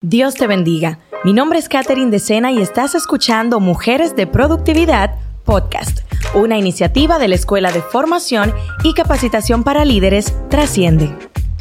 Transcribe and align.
Dios 0.00 0.36
te 0.36 0.46
bendiga. 0.46 1.00
Mi 1.24 1.32
nombre 1.32 1.58
es 1.58 1.68
Katherine 1.68 2.12
Decena 2.12 2.52
y 2.52 2.60
estás 2.60 2.94
escuchando 2.94 3.58
Mujeres 3.58 4.14
de 4.14 4.28
Productividad 4.28 5.16
Podcast, 5.44 6.02
una 6.36 6.56
iniciativa 6.56 7.18
de 7.18 7.26
la 7.26 7.34
Escuela 7.34 7.72
de 7.72 7.82
Formación 7.82 8.54
y 8.84 8.94
Capacitación 8.94 9.64
para 9.64 9.84
Líderes 9.84 10.32
Trasciende. 10.50 11.12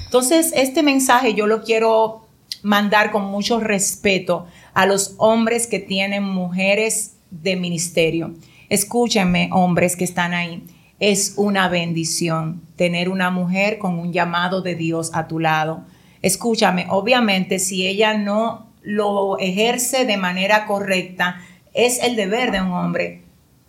Entonces, 0.05 0.52
este 0.55 0.84
mensaje 0.84 1.34
yo 1.34 1.47
lo 1.47 1.63
quiero 1.63 2.28
mandar 2.62 3.12
con 3.12 3.26
mucho 3.26 3.60
respeto 3.60 4.46
a 4.76 4.85
los 4.85 5.15
hombres 5.17 5.65
que 5.65 5.79
tienen 5.79 6.22
mujeres 6.22 7.15
de 7.31 7.56
ministerio. 7.56 8.35
Escúchenme, 8.69 9.49
hombres 9.51 9.96
que 9.96 10.04
están 10.04 10.35
ahí. 10.35 10.63
Es 10.99 11.33
una 11.38 11.69
bendición 11.69 12.62
tener 12.76 13.10
una 13.10 13.31
mujer 13.31 13.79
con 13.79 13.97
un 13.97 14.13
llamado 14.13 14.62
de 14.62 14.76
Dios 14.76 15.10
a 15.15 15.28
tu 15.28 15.40
lado 15.40 15.85
Escúchame, 16.22 16.88
obviamente 16.90 17.59
si 17.59 17.88
ella 17.88 18.18
no 18.18 18.68
lo 18.81 19.38
ejerce 19.38 20.05
de 20.05 20.18
manera 20.18 20.66
correcta, 20.66 21.41
es 21.74 22.02
el 22.02 22.16
deber 22.16 22.52
de 22.52 22.62
un 22.62 22.72
hombre 22.72 23.24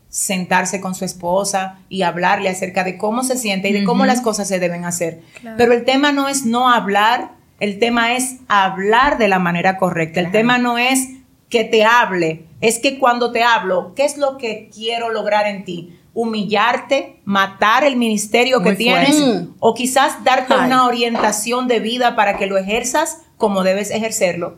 sentarse 0.08 0.80
con 0.80 0.94
su 0.94 1.04
esposa 1.04 1.80
y 1.88 2.02
hablarle 2.02 2.48
acerca 2.48 2.84
de 2.84 2.96
cómo 2.96 3.22
se 3.22 3.36
siente 3.36 3.68
y 3.68 3.72
de 3.72 3.84
cómo 3.84 4.06
las 4.06 4.20
cosas 4.20 4.48
se 4.48 4.58
deben 4.58 4.84
hacer. 4.84 5.20
Pero 5.56 5.72
el 5.72 5.84
tema 5.84 6.12
no 6.12 6.28
es 6.28 6.46
no 6.46 6.70
hablar, 6.70 7.32
el 7.60 7.78
tema 7.78 8.14
es 8.14 8.36
hablar 8.48 9.18
de 9.18 9.28
la 9.28 9.38
manera 9.38 9.76
correcta. 9.76 10.20
El 10.20 10.30
tema 10.30 10.58
no 10.58 10.78
es 10.78 11.08
que 11.50 11.64
te 11.64 11.84
hable, 11.84 12.44
es 12.60 12.78
que 12.78 12.98
cuando 12.98 13.32
te 13.32 13.42
hablo, 13.42 13.92
¿qué 13.94 14.04
es 14.04 14.16
lo 14.16 14.38
que 14.38 14.70
quiero 14.74 15.10
lograr 15.10 15.46
en 15.46 15.64
ti? 15.64 15.97
Humillarte, 16.18 17.20
matar 17.24 17.84
el 17.84 17.94
ministerio 17.94 18.60
que 18.60 18.74
tienes 18.74 19.22
o 19.60 19.72
quizás 19.72 20.24
darte 20.24 20.52
una 20.52 20.84
orientación 20.84 21.68
de 21.68 21.78
vida 21.78 22.16
para 22.16 22.36
que 22.36 22.48
lo 22.48 22.58
ejerzas 22.58 23.22
como 23.36 23.62
debes 23.62 23.92
ejercerlo. 23.92 24.56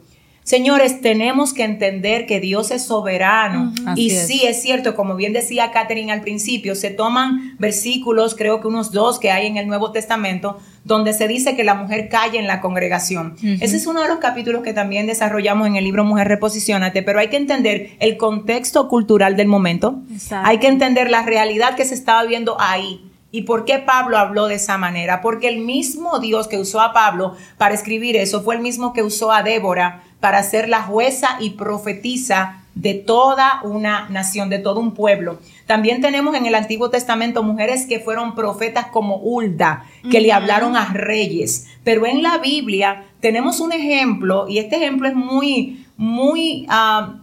Señores, 0.51 1.01
tenemos 1.01 1.55
que 1.55 1.63
entender 1.63 2.27
que 2.27 2.41
Dios 2.41 2.73
es 2.73 2.83
soberano. 2.83 3.73
y 3.95 4.11
sí, 4.11 4.43
es 4.45 4.61
cierto, 4.61 4.97
como 4.97 5.15
bien 5.15 5.33
decía 5.33 5.71
Catherine 5.71 6.11
al 6.11 6.23
principio, 6.23 6.75
se 6.75 6.91
toman 6.91 7.55
versículos, 7.61 8.35
creo 8.35 8.61
que 8.61 8.67
unos 8.67 8.91
dos 8.91 9.21
que 9.21 9.31
hay 9.31 9.47
en 9.47 9.59
el 9.59 9.69
Nuevo 9.69 9.93
Testamento, 9.93 10.59
donde 10.83 11.13
se 11.13 11.29
dice 11.29 11.55
que 11.55 11.63
la 11.63 11.75
mujer 11.75 12.09
calle 12.09 12.41
en 12.41 12.49
la 12.49 12.61
congregación. 12.61 13.37
Ese 13.61 13.77
es 13.77 13.87
uno 13.87 14.03
de 14.03 14.09
los 14.09 14.19
capítulos 14.19 14.65
que 14.65 14.73
también 14.73 15.07
desarrollamos 15.07 15.69
en 15.69 15.77
el 15.77 15.85
libro 15.85 16.03
Mujer 16.03 16.27
Reposicionate, 16.27 17.05
pero 17.05 17.21
hay 17.21 17.29
que 17.29 17.37
entender 17.37 17.91
el 18.01 18.17
contexto 18.17 18.89
cultural 18.89 19.37
del 19.37 19.47
momento. 19.47 20.01
Hay 20.33 20.59
que 20.59 20.67
entender 20.67 21.13
la 21.13 21.23
realidad 21.23 21.77
que 21.77 21.85
se 21.85 21.95
estaba 21.95 22.25
viendo 22.25 22.61
ahí. 22.61 23.07
¿Y 23.33 23.43
por 23.43 23.65
qué 23.65 23.79
Pablo 23.79 24.19
habló 24.19 24.49
de 24.49 24.57
esa 24.57 24.77
manera? 24.77 25.21
Porque 25.21 25.47
el 25.47 25.61
mismo 25.61 26.19
Dios 26.19 26.49
que 26.49 26.59
usó 26.59 26.81
a 26.81 26.93
Pablo 26.93 27.37
para 27.57 27.77
escribir 27.77 28.17
eso 28.17 28.43
fue 28.43 28.57
el 28.57 28.61
mismo 28.61 28.93
que 28.93 29.05
usó 29.05 29.31
a 29.31 29.45
Débora 29.45 30.03
para 30.21 30.43
ser 30.43 30.69
la 30.69 30.83
jueza 30.83 31.37
y 31.41 31.51
profetiza 31.51 32.61
de 32.75 32.95
toda 32.95 33.61
una 33.65 34.09
nación, 34.11 34.49
de 34.49 34.59
todo 34.59 34.81
un 34.81 34.95
pueblo. 34.95 35.39
También 35.67 36.01
tenemos 36.01 36.35
en 36.37 36.47
el 36.47 36.55
Antiguo 36.55 36.91
Testamento 36.91 37.43
mujeres 37.43 37.87
que 37.87 38.01
fueron 38.01 38.35
profetas 38.35 38.87
como 38.87 39.17
Hulda, 39.17 39.85
que 40.11 40.21
le 40.21 40.33
hablaron 40.33 40.77
a 40.77 40.87
reyes. 40.87 41.67
Pero 41.85 42.07
en 42.07 42.23
la 42.23 42.39
Biblia 42.39 43.05
tenemos 43.21 43.61
un 43.61 43.73
ejemplo, 43.73 44.47
y 44.49 44.59
este 44.59 44.77
ejemplo 44.77 45.09
es 45.09 45.15
muy, 45.15 45.87
muy, 45.97 46.67
ah, 46.69 47.17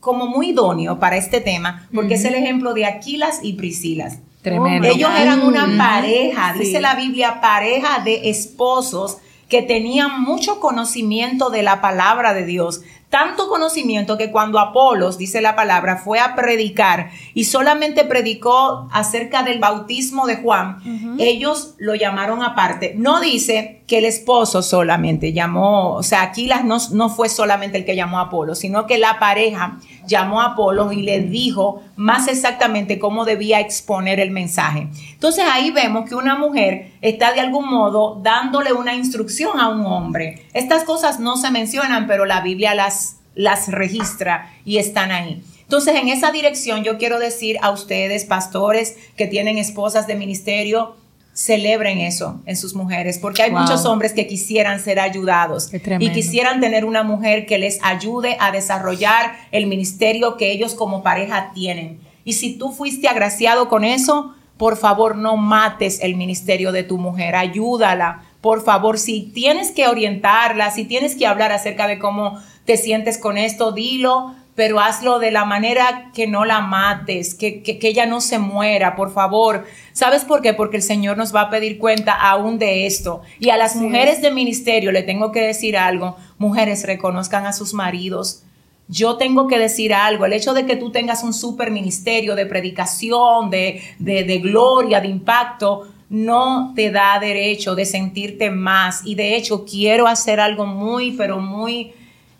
como 0.00 0.26
muy 0.26 0.50
idóneo 0.50 0.98
para 0.98 1.16
este 1.16 1.40
tema, 1.40 1.88
porque 1.94 2.14
es 2.14 2.24
el 2.24 2.34
ejemplo 2.34 2.74
de 2.74 2.86
Aquilas 2.86 3.40
y 3.42 3.54
Priscilas. 3.54 4.18
Tremendo. 4.42 4.86
Ellos 4.86 5.10
eran 5.18 5.42
una 5.42 5.66
pareja, 5.76 6.54
dice 6.56 6.80
la 6.80 6.94
Biblia, 6.94 7.40
pareja 7.40 8.00
de 8.04 8.30
esposos 8.30 9.18
que 9.48 9.62
tenían 9.62 10.22
mucho 10.22 10.60
conocimiento 10.60 11.50
de 11.50 11.62
la 11.62 11.80
palabra 11.80 12.34
de 12.34 12.44
Dios, 12.44 12.82
tanto 13.10 13.48
conocimiento 13.48 14.18
que 14.18 14.32
cuando 14.32 14.58
Apolos, 14.58 15.16
dice 15.16 15.40
la 15.40 15.54
palabra, 15.54 15.96
fue 15.96 16.18
a 16.18 16.34
predicar 16.34 17.10
y 17.34 17.44
solamente 17.44 18.04
predicó 18.04 18.88
acerca 18.92 19.44
del 19.44 19.60
bautismo 19.60 20.26
de 20.26 20.36
Juan, 20.36 21.16
ellos 21.18 21.74
lo 21.78 21.94
llamaron 21.94 22.42
aparte. 22.42 22.94
No 22.96 23.20
dice 23.20 23.82
que 23.86 23.98
el 23.98 24.04
esposo 24.04 24.60
solamente 24.60 25.32
llamó, 25.32 25.94
o 25.94 26.02
sea, 26.02 26.22
Aquilas 26.22 26.64
no, 26.64 26.78
no 26.92 27.08
fue 27.08 27.28
solamente 27.28 27.78
el 27.78 27.84
que 27.84 27.94
llamó 27.94 28.18
a 28.18 28.22
Apolos, 28.22 28.58
sino 28.58 28.86
que 28.86 28.98
la 28.98 29.20
pareja 29.20 29.78
llamó 30.06 30.40
a 30.40 30.52
Apolos 30.52 30.92
y 30.92 31.02
le 31.02 31.20
dijo 31.20 31.82
más 31.96 32.28
exactamente 32.28 32.98
cómo 32.98 33.24
debía 33.24 33.60
exponer 33.60 34.20
el 34.20 34.30
mensaje. 34.30 34.88
Entonces 35.12 35.44
ahí 35.50 35.70
vemos 35.70 36.08
que 36.08 36.14
una 36.14 36.36
mujer 36.36 36.92
está 37.00 37.32
de 37.32 37.40
algún 37.40 37.68
modo 37.68 38.20
dándole 38.22 38.72
una 38.72 38.94
instrucción 38.94 39.60
a 39.60 39.68
un 39.68 39.84
hombre. 39.86 40.46
Estas 40.52 40.84
cosas 40.84 41.20
no 41.20 41.36
se 41.36 41.50
mencionan, 41.50 42.06
pero 42.06 42.24
la 42.24 42.40
Biblia 42.40 42.74
las 42.74 43.16
las 43.36 43.68
registra 43.68 44.50
y 44.64 44.78
están 44.78 45.12
ahí. 45.12 45.42
Entonces, 45.60 45.94
en 45.96 46.08
esa 46.08 46.32
dirección 46.32 46.82
yo 46.82 46.98
quiero 46.98 47.18
decir 47.18 47.58
a 47.60 47.70
ustedes, 47.70 48.24
pastores 48.24 48.96
que 49.16 49.26
tienen 49.26 49.58
esposas 49.58 50.06
de 50.06 50.14
ministerio, 50.16 50.96
celebren 51.36 52.00
eso 52.00 52.40
en 52.46 52.56
sus 52.56 52.74
mujeres, 52.74 53.18
porque 53.18 53.42
hay 53.42 53.50
muchos 53.50 53.84
hombres 53.84 54.14
que 54.14 54.26
quisieran 54.26 54.80
ser 54.80 54.98
ayudados 54.98 55.70
y 56.00 56.10
quisieran 56.10 56.60
tener 56.60 56.86
una 56.86 57.02
mujer 57.02 57.44
que 57.44 57.58
les 57.58 57.78
ayude 57.82 58.38
a 58.40 58.50
desarrollar 58.52 59.36
el 59.52 59.66
ministerio 59.66 60.38
que 60.38 60.50
ellos 60.50 60.74
como 60.74 61.02
pareja 61.02 61.52
tienen. 61.52 62.00
Y 62.24 62.32
si 62.32 62.56
tú 62.56 62.72
fuiste 62.72 63.06
agraciado 63.06 63.68
con 63.68 63.84
eso, 63.84 64.34
por 64.56 64.78
favor 64.78 65.14
no 65.14 65.36
mates 65.36 66.00
el 66.00 66.16
ministerio 66.16 66.72
de 66.72 66.84
tu 66.84 66.96
mujer, 66.96 67.36
ayúdala. 67.36 68.22
Por 68.40 68.64
favor, 68.64 68.98
si 68.98 69.20
tienes 69.20 69.72
que 69.72 69.88
orientarla, 69.88 70.70
si 70.70 70.86
tienes 70.86 71.16
que 71.16 71.26
hablar 71.26 71.52
acerca 71.52 71.86
de 71.86 71.98
cómo 71.98 72.40
te 72.64 72.78
sientes 72.78 73.18
con 73.18 73.36
esto, 73.36 73.72
dilo, 73.72 74.34
pero 74.56 74.80
hazlo 74.80 75.18
de 75.18 75.30
la 75.30 75.44
manera 75.44 76.10
que 76.14 76.26
no 76.26 76.46
la 76.46 76.62
mates, 76.62 77.34
que, 77.34 77.62
que, 77.62 77.78
ella 77.82 78.06
no 78.06 78.22
se 78.22 78.38
muera, 78.38 78.96
por 78.96 79.12
favor. 79.12 79.66
¿Sabes 79.92 80.24
por 80.24 80.40
qué? 80.40 80.54
Porque 80.54 80.78
el 80.78 80.82
Señor 80.82 81.18
nos 81.18 81.34
va 81.34 81.42
a 81.42 81.50
pedir 81.50 81.78
cuenta 81.78 82.14
aún 82.14 82.58
de 82.58 82.86
esto. 82.86 83.20
Y 83.38 83.50
a 83.50 83.58
las 83.58 83.76
mujeres 83.76 84.22
de 84.22 84.30
ministerio 84.30 84.92
le 84.92 85.02
tengo 85.02 85.30
que 85.30 85.42
decir 85.42 85.76
algo. 85.76 86.16
Mujeres, 86.38 86.84
reconozcan 86.84 87.44
a 87.44 87.52
sus 87.52 87.74
maridos. 87.74 88.44
Yo 88.88 89.18
tengo 89.18 89.46
que 89.46 89.58
decir 89.58 89.92
algo. 89.92 90.24
El 90.24 90.32
hecho 90.32 90.54
de 90.54 90.64
que 90.64 90.76
tú 90.76 90.90
tengas 90.90 91.22
un 91.22 91.34
super 91.34 91.70
ministerio 91.70 92.34
de 92.34 92.46
predicación, 92.46 93.50
de, 93.50 93.82
de, 93.98 94.24
de 94.24 94.38
gloria, 94.38 95.02
de 95.02 95.08
impacto, 95.08 95.86
no 96.08 96.72
te 96.74 96.90
da 96.90 97.18
derecho 97.20 97.74
de 97.74 97.84
sentirte 97.84 98.50
más. 98.50 99.02
Y 99.04 99.16
de 99.16 99.36
hecho, 99.36 99.66
quiero 99.66 100.06
hacer 100.06 100.40
algo 100.40 100.64
muy, 100.64 101.12
pero 101.12 101.40
muy 101.40 101.92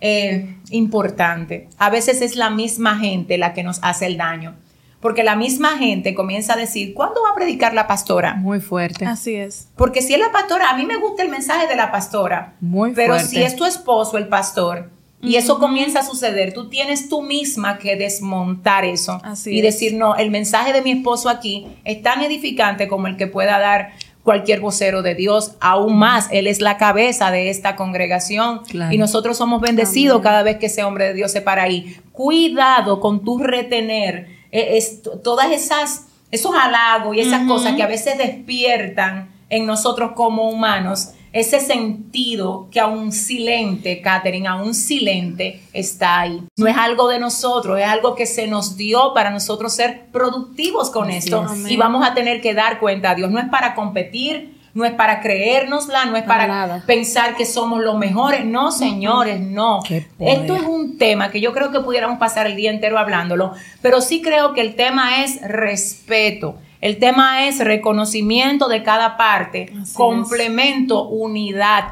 eh, 0.06 0.56
importante. 0.70 1.68
A 1.78 1.90
veces 1.90 2.22
es 2.22 2.36
la 2.36 2.50
misma 2.50 2.98
gente 2.98 3.38
la 3.38 3.52
que 3.54 3.62
nos 3.62 3.80
hace 3.82 4.06
el 4.06 4.16
daño. 4.16 4.54
Porque 5.00 5.24
la 5.24 5.36
misma 5.36 5.78
gente 5.78 6.14
comienza 6.14 6.54
a 6.54 6.56
decir, 6.56 6.94
¿cuándo 6.94 7.22
va 7.22 7.30
a 7.30 7.34
predicar 7.34 7.74
la 7.74 7.86
pastora? 7.86 8.34
Muy 8.34 8.60
fuerte. 8.60 9.04
Así 9.04 9.34
es. 9.34 9.68
Porque 9.76 10.02
si 10.02 10.14
es 10.14 10.20
la 10.20 10.32
pastora, 10.32 10.70
a 10.70 10.76
mí 10.76 10.86
me 10.86 10.96
gusta 10.96 11.22
el 11.22 11.28
mensaje 11.28 11.66
de 11.66 11.76
la 11.76 11.92
pastora. 11.92 12.54
Muy 12.60 12.94
fuerte. 12.94 13.12
Pero 13.12 13.26
si 13.26 13.42
es 13.42 13.56
tu 13.56 13.64
esposo 13.64 14.16
el 14.16 14.28
pastor, 14.28 14.90
y 15.22 15.36
eso 15.36 15.58
comienza 15.58 16.00
a 16.00 16.02
suceder, 16.04 16.52
tú 16.52 16.68
tienes 16.68 17.08
tú 17.08 17.22
misma 17.22 17.78
que 17.78 17.96
desmontar 17.96 18.84
eso 18.84 19.20
y 19.46 19.60
decir, 19.60 19.94
no, 19.94 20.14
el 20.14 20.30
mensaje 20.30 20.72
de 20.72 20.82
mi 20.82 20.92
esposo 20.92 21.28
aquí 21.28 21.66
es 21.84 22.02
tan 22.02 22.22
edificante 22.22 22.86
como 22.86 23.06
el 23.06 23.16
que 23.16 23.26
pueda 23.26 23.58
dar 23.58 23.92
cualquier 24.26 24.58
vocero 24.58 25.02
de 25.02 25.14
Dios, 25.14 25.52
aún 25.60 25.96
más, 25.96 26.26
Él 26.32 26.48
es 26.48 26.60
la 26.60 26.76
cabeza 26.76 27.30
de 27.30 27.48
esta 27.48 27.76
congregación. 27.76 28.60
Y 28.90 28.98
nosotros 28.98 29.38
somos 29.38 29.60
bendecidos 29.60 30.20
cada 30.20 30.42
vez 30.42 30.58
que 30.58 30.66
ese 30.66 30.82
hombre 30.82 31.06
de 31.06 31.14
Dios 31.14 31.30
se 31.30 31.40
para 31.40 31.62
ahí. 31.62 31.96
Cuidado 32.10 32.98
con 32.98 33.24
tu 33.24 33.38
retener 33.38 34.26
eh, 34.50 34.82
todas 35.22 35.52
esas, 35.52 36.08
esos 36.32 36.52
halagos 36.56 37.16
y 37.16 37.20
esas 37.20 37.46
cosas 37.46 37.76
que 37.76 37.84
a 37.84 37.86
veces 37.86 38.18
despiertan 38.18 39.30
en 39.48 39.64
nosotros 39.64 40.10
como 40.16 40.50
humanos 40.50 41.10
ese 41.36 41.60
sentido 41.60 42.68
que 42.70 42.80
aún 42.80 43.12
silente, 43.12 44.00
Catherine, 44.00 44.48
aún 44.48 44.74
silente 44.74 45.60
está 45.72 46.20
ahí. 46.20 46.42
No 46.56 46.66
es 46.66 46.76
algo 46.76 47.08
de 47.08 47.18
nosotros, 47.18 47.78
es 47.78 47.86
algo 47.86 48.14
que 48.14 48.26
se 48.26 48.46
nos 48.46 48.76
dio 48.76 49.12
para 49.14 49.30
nosotros 49.30 49.74
ser 49.74 50.06
productivos 50.12 50.90
con 50.90 51.10
esto 51.10 51.46
y 51.68 51.76
vamos 51.76 52.06
a 52.06 52.14
tener 52.14 52.40
que 52.40 52.54
dar 52.54 52.80
cuenta 52.80 53.10
a 53.10 53.14
Dios. 53.14 53.30
No 53.30 53.38
es 53.38 53.48
para 53.48 53.74
competir, 53.74 54.56
no 54.76 54.84
es 54.84 54.92
para 54.92 55.20
creérnosla, 55.20 56.04
no 56.04 56.16
es 56.16 56.24
para, 56.24 56.82
pensar 56.86 57.34
que 57.36 57.46
somos 57.46 57.82
los 57.82 57.96
mejores. 57.96 58.44
No, 58.44 58.70
señores, 58.70 59.40
no. 59.40 59.80
Esto 60.18 60.54
es 60.54 60.62
un 60.62 60.98
tema 60.98 61.30
que 61.30 61.40
yo 61.40 61.52
creo 61.52 61.70
que 61.70 61.80
pudiéramos 61.80 62.18
pasar 62.18 62.46
el 62.46 62.56
día 62.56 62.70
entero 62.70 62.98
hablándolo, 62.98 63.52
pero 63.80 64.00
sí 64.00 64.20
creo 64.20 64.52
que 64.52 64.60
el 64.60 64.74
tema 64.74 65.24
es 65.24 65.40
respeto. 65.40 66.56
El 66.80 66.98
tema 66.98 67.46
es 67.46 67.58
reconocimiento 67.58 68.68
de 68.68 68.82
cada 68.82 69.16
parte, 69.16 69.72
complemento, 69.94 71.08
unidad. 71.08 71.84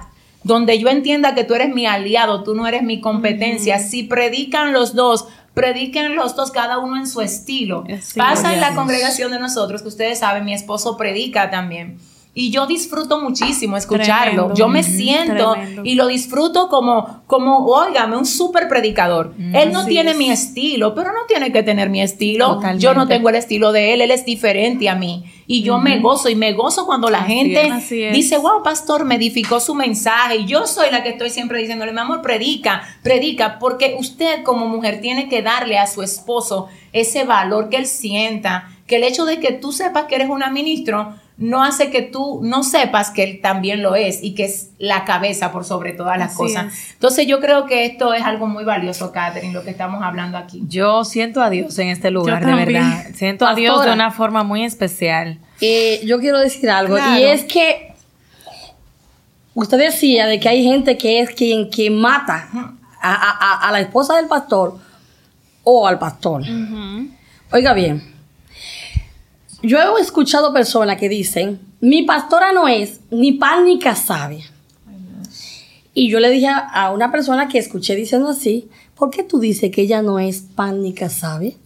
Donde 0.43 0.79
yo 0.79 0.89
entienda 0.89 1.35
que 1.35 1.45
tú 1.45 1.55
eres 1.55 1.75
mi 1.75 1.87
aliado, 1.87 2.43
tú 2.43 2.55
no 2.55 2.67
eres 2.67 2.83
mi 2.83 3.01
competencia. 3.01 3.79
Si 3.79 4.03
predican 4.03 4.73
los 4.73 4.95
dos, 4.95 5.27
prediquen 5.55 6.17
los 6.17 6.37
dos, 6.37 6.51
cada 6.51 6.79
uno 6.79 6.97
en 6.97 7.07
su 7.07 7.23
estilo. 7.23 7.85
Pasa 8.17 8.53
en 8.53 8.61
la 8.61 8.75
congregación 8.75 9.33
de 9.33 9.39
nosotros, 9.39 9.81
que 9.83 9.89
ustedes 9.89 10.19
saben, 10.19 10.45
mi 10.45 10.53
esposo 10.53 10.97
predica 10.97 11.51
también. 11.51 11.99
Y 12.37 12.51
yo 12.51 12.67
disfruto 12.67 13.21
muchísimo 13.21 13.77
escucharlo. 13.77 14.53
yo 14.55 14.67
me 14.67 14.83
siento 14.83 15.55
y 15.85 15.95
lo 15.95 16.09
disfruto 16.09 16.69
como, 16.69 17.23
como, 17.29 17.65
óigame, 17.67 18.17
un 18.17 18.27
súper 18.27 18.67
predicador. 18.69 19.35
Mm, 19.39 19.55
él 19.55 19.73
no 19.73 19.87
tiene 19.87 20.15
mi 20.15 20.31
estilo, 20.31 20.97
pero 20.97 21.13
no 21.13 21.27
tiene 21.29 21.53
que 21.53 21.63
tener 21.63 21.91
mi 21.91 22.03
estilo. 22.03 22.61
Yo 22.77 22.93
no 22.93 23.07
tengo 23.07 23.29
el 23.29 23.37
estilo 23.37 23.71
de 23.71 23.95
él, 23.95 24.01
él 24.01 24.11
es 24.11 24.25
diferente 24.25 24.89
a 24.89 24.97
mí. 24.97 25.25
Y 25.47 25.63
yo 25.63 25.79
me 25.79 26.01
gozo 26.01 26.29
y 26.29 26.35
me 26.35 26.55
gozo 26.55 26.87
cuando 26.87 27.09
la 27.09 27.23
gente 27.23 27.71
dice, 28.13 28.39
wow, 28.39 28.63
pastor, 28.65 29.05
me 29.05 29.15
edificó 29.15 29.61
su 29.61 29.75
mensaje. 29.75 30.39
Y 30.39 30.47
yo 30.47 30.67
soy 30.67 30.91
la 30.91 31.05
que 31.05 31.11
estoy 31.11 31.31
siempre 31.31 31.61
diciéndole, 31.61 31.93
mi 31.93 32.01
amor, 32.01 32.21
predica, 32.21 32.83
predica, 33.03 33.61
porque 33.61 33.95
usted 33.99 34.43
como 34.43 34.67
mujer 34.67 35.01
tiene 35.01 35.29
que 35.29 35.43
darle 35.43 35.79
a 35.79 35.87
su 35.87 36.03
esposo 36.03 36.69
ese 36.93 37.25
valor 37.25 37.69
que 37.69 37.77
él 37.77 37.87
sienta, 37.87 38.71
que 38.87 38.97
el 38.97 39.05
hecho 39.05 39.25
de 39.25 39.39
que 39.39 39.53
tú 39.53 39.71
sepas 39.71 40.05
que 40.05 40.17
eres 40.17 40.31
una 40.31 40.51
ministro 40.51 41.15
no 41.37 41.65
hace 41.65 41.91
que 41.91 42.03
tú 42.03 42.41
no 42.45 42.63
sepas 42.63 43.11
que 43.11 43.25
él 43.25 43.41
también 43.41 43.83
lo 43.83 43.97
es 43.97 44.23
y 44.23 44.35
que 44.35 44.45
es 44.45 44.71
la 44.79 45.05
cabeza 45.05 45.51
por 45.51 45.65
sobre 45.65 45.93
todas 45.93 46.17
las 46.17 46.35
cosas. 46.35 46.73
Entonces 46.93 47.27
yo 47.27 47.41
creo 47.41 47.67
que 47.67 47.87
esto 47.87 48.15
es 48.15 48.23
algo 48.23 48.47
muy 48.47 48.65
valioso, 48.65 49.11
Catherine, 49.11 49.53
lo 49.53 49.65
que 49.65 49.71
estamos 49.71 50.03
hablando 50.03 50.39
aquí. 50.39 50.63
Yo 50.69 51.05
siento 51.05 51.43
a 51.43 51.51
Dios 51.51 51.77
en 51.79 51.89
este 51.89 52.11
lugar, 52.13 52.45
de 52.45 52.55
verdad. 52.55 53.07
Siento 53.15 53.47
a 53.47 53.55
Dios 53.55 53.85
de 53.85 53.93
una 53.93 54.13
forma 54.13 54.45
muy 54.45 54.65
especial. 54.65 55.39
Eh, 55.61 56.01
yo 56.05 56.21
quiero 56.21 56.39
decir 56.39 56.71
algo 56.71 56.97
y 56.99 57.25
es 57.25 57.45
que 57.45 57.95
usted 59.55 59.79
decía 59.79 60.27
de 60.27 60.39
que 60.39 60.49
hay 60.49 60.63
gente 60.63 60.97
que 60.97 61.21
es 61.21 61.31
quien, 61.31 61.69
quien 61.69 62.01
mata 62.01 62.49
a, 63.01 63.71
la 63.73 63.81
esposa 63.81 64.17
del 64.17 64.29
pastor 64.29 64.79
o 65.65 65.89
al 65.89 65.99
pastor. 65.99 66.43
Oiga 67.51 67.73
bien 67.73 68.14
yo 69.65 69.79
he 69.79 70.01
escuchado 70.01 70.53
personas 70.53 70.99
que 70.99 71.09
dicen, 71.09 71.61
mi 71.81 72.03
pastora 72.03 72.53
no 72.53 72.69
es 72.69 73.01
ni 73.11 73.33
pan 73.33 73.65
ni 73.65 73.79
casabe. 73.79 74.45
Y 75.95 76.11
yo 76.11 76.21
le 76.21 76.31
dije 76.31 76.49
a 76.49 76.91
una 76.93 77.11
persona 77.11 77.49
que 77.49 77.59
escuché 77.59 77.95
diciendo 77.95 78.29
así, 78.29 78.69
¿por 78.95 79.11
qué 79.11 79.23
tú 79.23 79.39
dices 79.39 79.71
que 79.71 79.83
ella 79.83 80.03
no 80.03 80.19
es 80.19 80.43
pan 80.43 80.83
ni 80.83 80.93
casabe? 80.93 81.57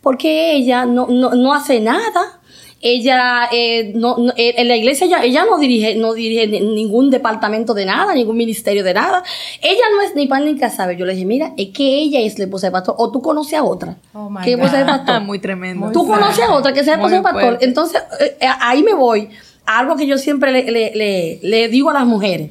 Porque 0.00 0.56
ella 0.56 0.84
no, 0.84 1.06
no 1.06 1.54
hace 1.54 1.80
nada 1.80 2.40
ella 2.82 3.48
eh, 3.52 3.92
no, 3.94 4.16
eh, 4.36 4.54
en 4.58 4.68
la 4.68 4.76
iglesia 4.76 5.06
ella, 5.06 5.22
ella 5.22 5.44
no 5.44 5.56
dirige 5.56 5.94
no 5.94 6.14
dirige 6.14 6.48
ningún 6.48 7.10
departamento 7.10 7.74
de 7.74 7.86
nada 7.86 8.12
ningún 8.12 8.36
ministerio 8.36 8.82
de 8.82 8.92
nada. 8.92 9.22
Ella 9.62 9.84
no 9.94 10.02
es 10.02 10.16
ni 10.16 10.26
pan 10.26 10.44
ni 10.44 10.58
sabe 10.58 10.96
yo 10.96 11.06
le 11.06 11.14
dije 11.14 11.24
mira 11.24 11.52
es 11.56 11.68
que 11.68 12.00
ella 12.00 12.20
es 12.20 12.38
la 12.38 12.44
esposa 12.44 12.66
del 12.66 12.72
pastor 12.72 12.96
o 12.98 13.10
tú 13.12 13.22
conoces 13.22 13.54
a 13.54 13.62
otra 13.62 13.96
oh 14.12 14.28
que 14.42 14.54
esposa 14.54 14.78
del 14.78 14.86
pastor 14.98 15.22
muy 15.22 15.38
tremendo. 15.38 15.92
Tú 15.92 16.06
conoces 16.06 16.44
a 16.44 16.52
otra 16.52 16.72
que 16.72 16.82
sea 16.82 16.94
esposa 16.94 17.14
del 17.14 17.22
pastor. 17.22 17.58
entonces 17.60 18.02
eh, 18.20 18.36
ahí 18.60 18.82
me 18.82 18.94
voy. 18.94 19.28
A 19.64 19.78
algo 19.78 19.94
que 19.94 20.08
yo 20.08 20.18
siempre 20.18 20.50
le, 20.50 20.64
le, 20.72 20.90
le, 20.92 21.38
le 21.40 21.68
digo 21.68 21.90
a 21.90 21.92
las 21.92 22.04
mujeres 22.04 22.50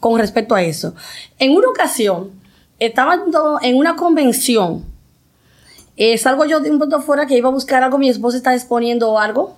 con 0.00 0.18
respecto 0.18 0.54
a 0.54 0.62
eso. 0.62 0.94
En 1.38 1.52
una 1.52 1.68
ocasión 1.68 2.30
estaba 2.78 3.22
en 3.62 3.76
una 3.76 3.96
convención 3.96 4.91
eh, 5.96 6.16
salgo 6.18 6.44
yo 6.44 6.60
de 6.60 6.70
un 6.70 6.78
punto 6.78 7.00
fuera 7.00 7.26
que 7.26 7.36
iba 7.36 7.48
a 7.48 7.52
buscar 7.52 7.82
algo, 7.82 7.98
mi 7.98 8.08
esposa 8.08 8.36
está 8.36 8.54
exponiendo 8.54 9.18
algo 9.18 9.56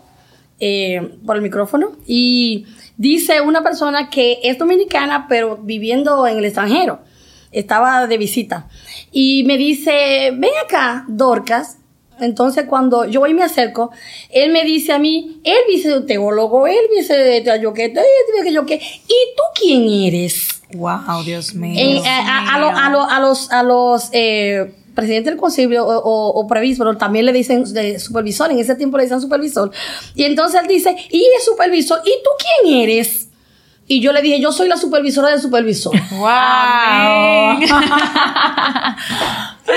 eh, 0.60 1.18
por 1.26 1.36
el 1.36 1.42
micrófono 1.42 1.92
y 2.06 2.66
dice 2.96 3.40
una 3.40 3.62
persona 3.62 4.08
que 4.10 4.38
es 4.42 4.58
dominicana 4.58 5.26
pero 5.28 5.56
viviendo 5.56 6.26
en 6.26 6.38
el 6.38 6.44
extranjero. 6.44 7.00
Estaba 7.52 8.08
de 8.08 8.18
visita 8.18 8.68
y 9.12 9.44
me 9.44 9.56
dice, 9.56 10.32
ven 10.34 10.50
acá, 10.64 11.04
Dorcas. 11.06 11.78
Entonces 12.20 12.66
cuando 12.68 13.04
yo 13.04 13.20
voy 13.20 13.30
y 13.30 13.34
me 13.34 13.42
acerco, 13.42 13.90
él 14.30 14.52
me 14.52 14.64
dice 14.64 14.92
a 14.92 14.98
mí, 14.98 15.40
él 15.44 15.58
dice 15.68 16.00
teólogo, 16.00 16.66
él 16.66 16.86
dice 16.96 17.14
de 17.16 17.60
yo 17.60 17.72
que, 17.72 17.92
yo 18.52 18.66
que, 18.66 18.74
¿y 18.74 19.34
tú 19.36 19.42
quién 19.60 19.88
eres? 19.88 20.62
Wow, 20.74 21.22
Dios 21.24 21.54
mío. 21.54 21.80
Eh, 21.80 22.02
a, 22.06 22.54
a, 22.54 23.20
los, 23.20 23.50
a 23.50 23.62
los, 23.62 24.08
eh, 24.12 24.72
presidente 24.94 25.30
del 25.30 25.38
concilio 25.38 25.86
o, 25.86 26.28
o, 26.28 26.46
previsor, 26.46 26.96
también 26.96 27.26
le 27.26 27.32
dicen 27.32 27.64
de 27.72 27.98
supervisor, 27.98 28.50
en 28.50 28.58
ese 28.58 28.74
tiempo 28.74 28.96
le 28.96 29.04
dicen 29.04 29.20
supervisor. 29.20 29.70
Y 30.14 30.24
entonces 30.24 30.60
él 30.60 30.68
dice, 30.68 30.96
y 31.10 31.24
es 31.36 31.44
supervisor, 31.44 32.00
¿y 32.04 32.10
tú 32.22 32.30
quién 32.62 32.82
eres? 32.82 33.28
Y 33.86 34.00
yo 34.00 34.12
le 34.12 34.22
dije, 34.22 34.40
yo 34.40 34.50
soy 34.50 34.68
la 34.68 34.76
supervisora 34.76 35.28
del 35.28 35.40
supervisor. 35.40 35.92
¡Wow! 36.10 37.60
¡Qué 39.66 39.72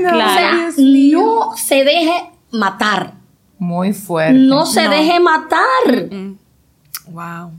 tremendo! 0.00 0.16
O 0.16 0.28
sea, 0.34 0.70
no 0.76 1.56
se 1.56 1.84
deje 1.84 2.30
matar. 2.50 3.14
Muy 3.58 3.92
fuerte. 3.92 4.38
No 4.38 4.66
se 4.66 4.88
deje 4.88 5.20
matar. 5.20 6.08
Wow. 7.06 7.52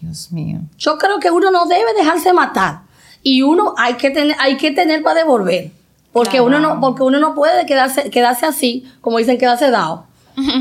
Dios 0.00 0.30
mío. 0.30 0.60
Yo 0.78 0.98
creo 0.98 1.18
que 1.18 1.30
uno 1.30 1.50
no 1.50 1.66
debe 1.66 1.92
dejarse 1.94 2.32
matar. 2.32 2.82
Y 3.22 3.42
uno 3.42 3.74
hay 3.76 3.94
que 3.94 4.10
tener, 4.10 4.36
hay 4.38 4.56
que 4.56 4.70
tener 4.70 5.02
para 5.02 5.20
devolver. 5.20 5.72
Porque 6.16 6.40
uno 6.40 6.58
no, 6.60 6.80
porque 6.80 7.02
uno 7.02 7.20
no 7.20 7.34
puede 7.34 7.66
quedarse, 7.66 8.08
quedarse 8.08 8.46
así, 8.46 8.84
como 9.02 9.18
dicen, 9.18 9.36
quedarse 9.36 9.70
dado. 9.70 10.06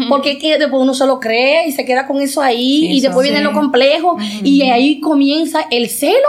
Porque 0.10 0.38
después 0.60 0.82
uno 0.82 0.94
se 0.94 1.06
lo 1.06 1.22
cree 1.22 1.68
y 1.68 1.72
se 1.72 1.86
queda 1.86 2.08
con 2.08 2.22
eso 2.22 2.42
ahí 2.42 2.88
y 2.92 3.00
después 3.00 3.24
viene 3.24 3.42
lo 3.42 3.54
complejo 3.54 4.18
y 4.44 4.64
ahí 4.64 5.00
comienza 5.00 5.62
el 5.72 5.90
celo 5.90 6.28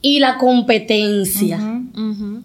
y 0.00 0.18
la 0.18 0.38
competencia. 0.38 1.58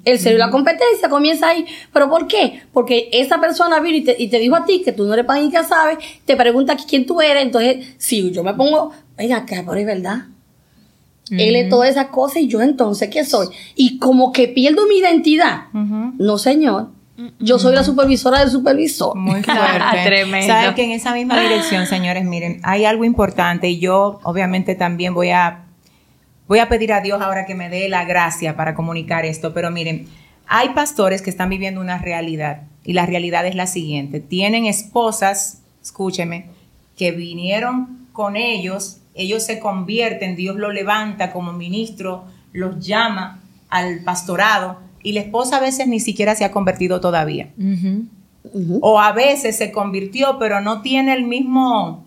El 0.03 0.19
celo 0.19 0.35
y 0.35 0.39
la 0.39 0.49
competencia 0.49 1.07
comienza 1.09 1.47
ahí. 1.47 1.65
¿Pero 1.93 2.09
por 2.09 2.27
qué? 2.27 2.63
Porque 2.73 3.09
esa 3.13 3.39
persona 3.39 3.79
vino 3.79 3.97
y 3.97 4.01
te, 4.01 4.15
y 4.19 4.27
te 4.27 4.39
dijo 4.39 4.57
a 4.57 4.65
ti 4.65 4.81
que 4.83 4.91
tú 4.91 5.05
no 5.05 5.13
eres 5.13 5.25
pan 5.25 5.45
y 5.45 5.49
que 5.49 5.63
sabes, 5.63 5.99
te 6.25 6.35
pregunta 6.35 6.75
quién 6.75 7.05
tú 7.05 7.21
eres, 7.21 7.43
entonces 7.43 7.95
si 7.97 8.29
yo 8.31 8.43
me 8.43 8.53
pongo, 8.53 8.91
venga, 9.17 9.45
que 9.45 9.63
por 9.63 9.77
es 9.77 9.85
verdad. 9.85 10.25
Él 11.31 11.56
es 11.56 11.69
toda 11.69 11.88
esa 11.88 12.09
cosa 12.09 12.39
y 12.39 12.47
yo 12.47 12.62
entonces, 12.62 13.09
¿qué 13.09 13.25
soy? 13.25 13.47
Y 13.75 13.97
como 13.97 14.31
que 14.31 14.47
pierdo 14.47 14.88
mi 14.88 15.00
identidad. 15.00 15.65
No, 15.74 16.38
señor. 16.38 16.89
Yo 17.39 17.57
soy 17.57 17.74
la 17.74 17.83
supervisora 17.83 18.41
del 18.41 18.50
supervisor. 18.50 19.15
Muy 19.15 19.41
fuerte. 19.44 20.03
Tremendo. 20.06 20.47
Saben 20.47 20.75
que 20.75 20.83
en 20.83 20.91
esa 20.91 21.13
misma 21.13 21.39
dirección, 21.41 21.88
señores, 21.88 22.24
miren, 22.25 22.59
hay 22.63 22.85
algo 22.85 23.06
importante 23.06 23.69
y 23.69 23.79
yo 23.79 24.19
obviamente 24.24 24.75
también 24.75 25.13
voy 25.15 25.31
a 25.31 25.63
voy 26.47 26.59
a 26.59 26.69
pedir 26.69 26.94
a 26.94 27.01
Dios 27.01 27.21
ahora 27.21 27.45
que 27.45 27.56
me 27.56 27.69
dé 27.69 27.89
la 27.89 28.06
gracia 28.06 28.56
para 28.56 28.73
comunicar 28.73 29.25
esto, 29.25 29.53
pero 29.53 29.71
miren, 29.71 30.07
hay 30.47 30.69
pastores 30.69 31.21
que 31.21 31.30
están 31.30 31.50
viviendo 31.50 31.81
una 31.81 31.97
realidad 31.97 32.63
y 32.85 32.94
la 32.94 33.06
realidad 33.06 33.45
es 33.45 33.56
la 33.56 33.68
siguiente. 33.68 34.19
Tienen 34.19 34.65
esposas, 34.65 35.62
escúcheme, 35.83 36.45
que 36.95 37.12
vinieron 37.12 38.07
con 38.13 38.38
ellos 38.38 39.00
ellos 39.17 39.43
se 39.43 39.59
convierten, 39.59 40.35
Dios 40.35 40.55
lo 40.55 40.71
levanta 40.71 41.31
como 41.33 41.53
ministro, 41.53 42.25
los 42.53 42.85
llama 42.85 43.41
al 43.69 43.99
pastorado 44.03 44.79
y 45.03 45.13
la 45.13 45.21
esposa 45.21 45.57
a 45.57 45.59
veces 45.59 45.87
ni 45.87 45.99
siquiera 45.99 46.35
se 46.35 46.45
ha 46.45 46.51
convertido 46.51 47.01
todavía. 47.01 47.49
O 48.81 48.99
a 48.99 49.11
veces 49.11 49.57
se 49.57 49.71
convirtió, 49.71 50.37
pero 50.39 50.61
no 50.61 50.81
tiene 50.81 51.13
el 51.13 51.23
mismo 51.23 52.06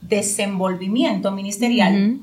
desenvolvimiento 0.00 1.30
ministerial. 1.32 2.20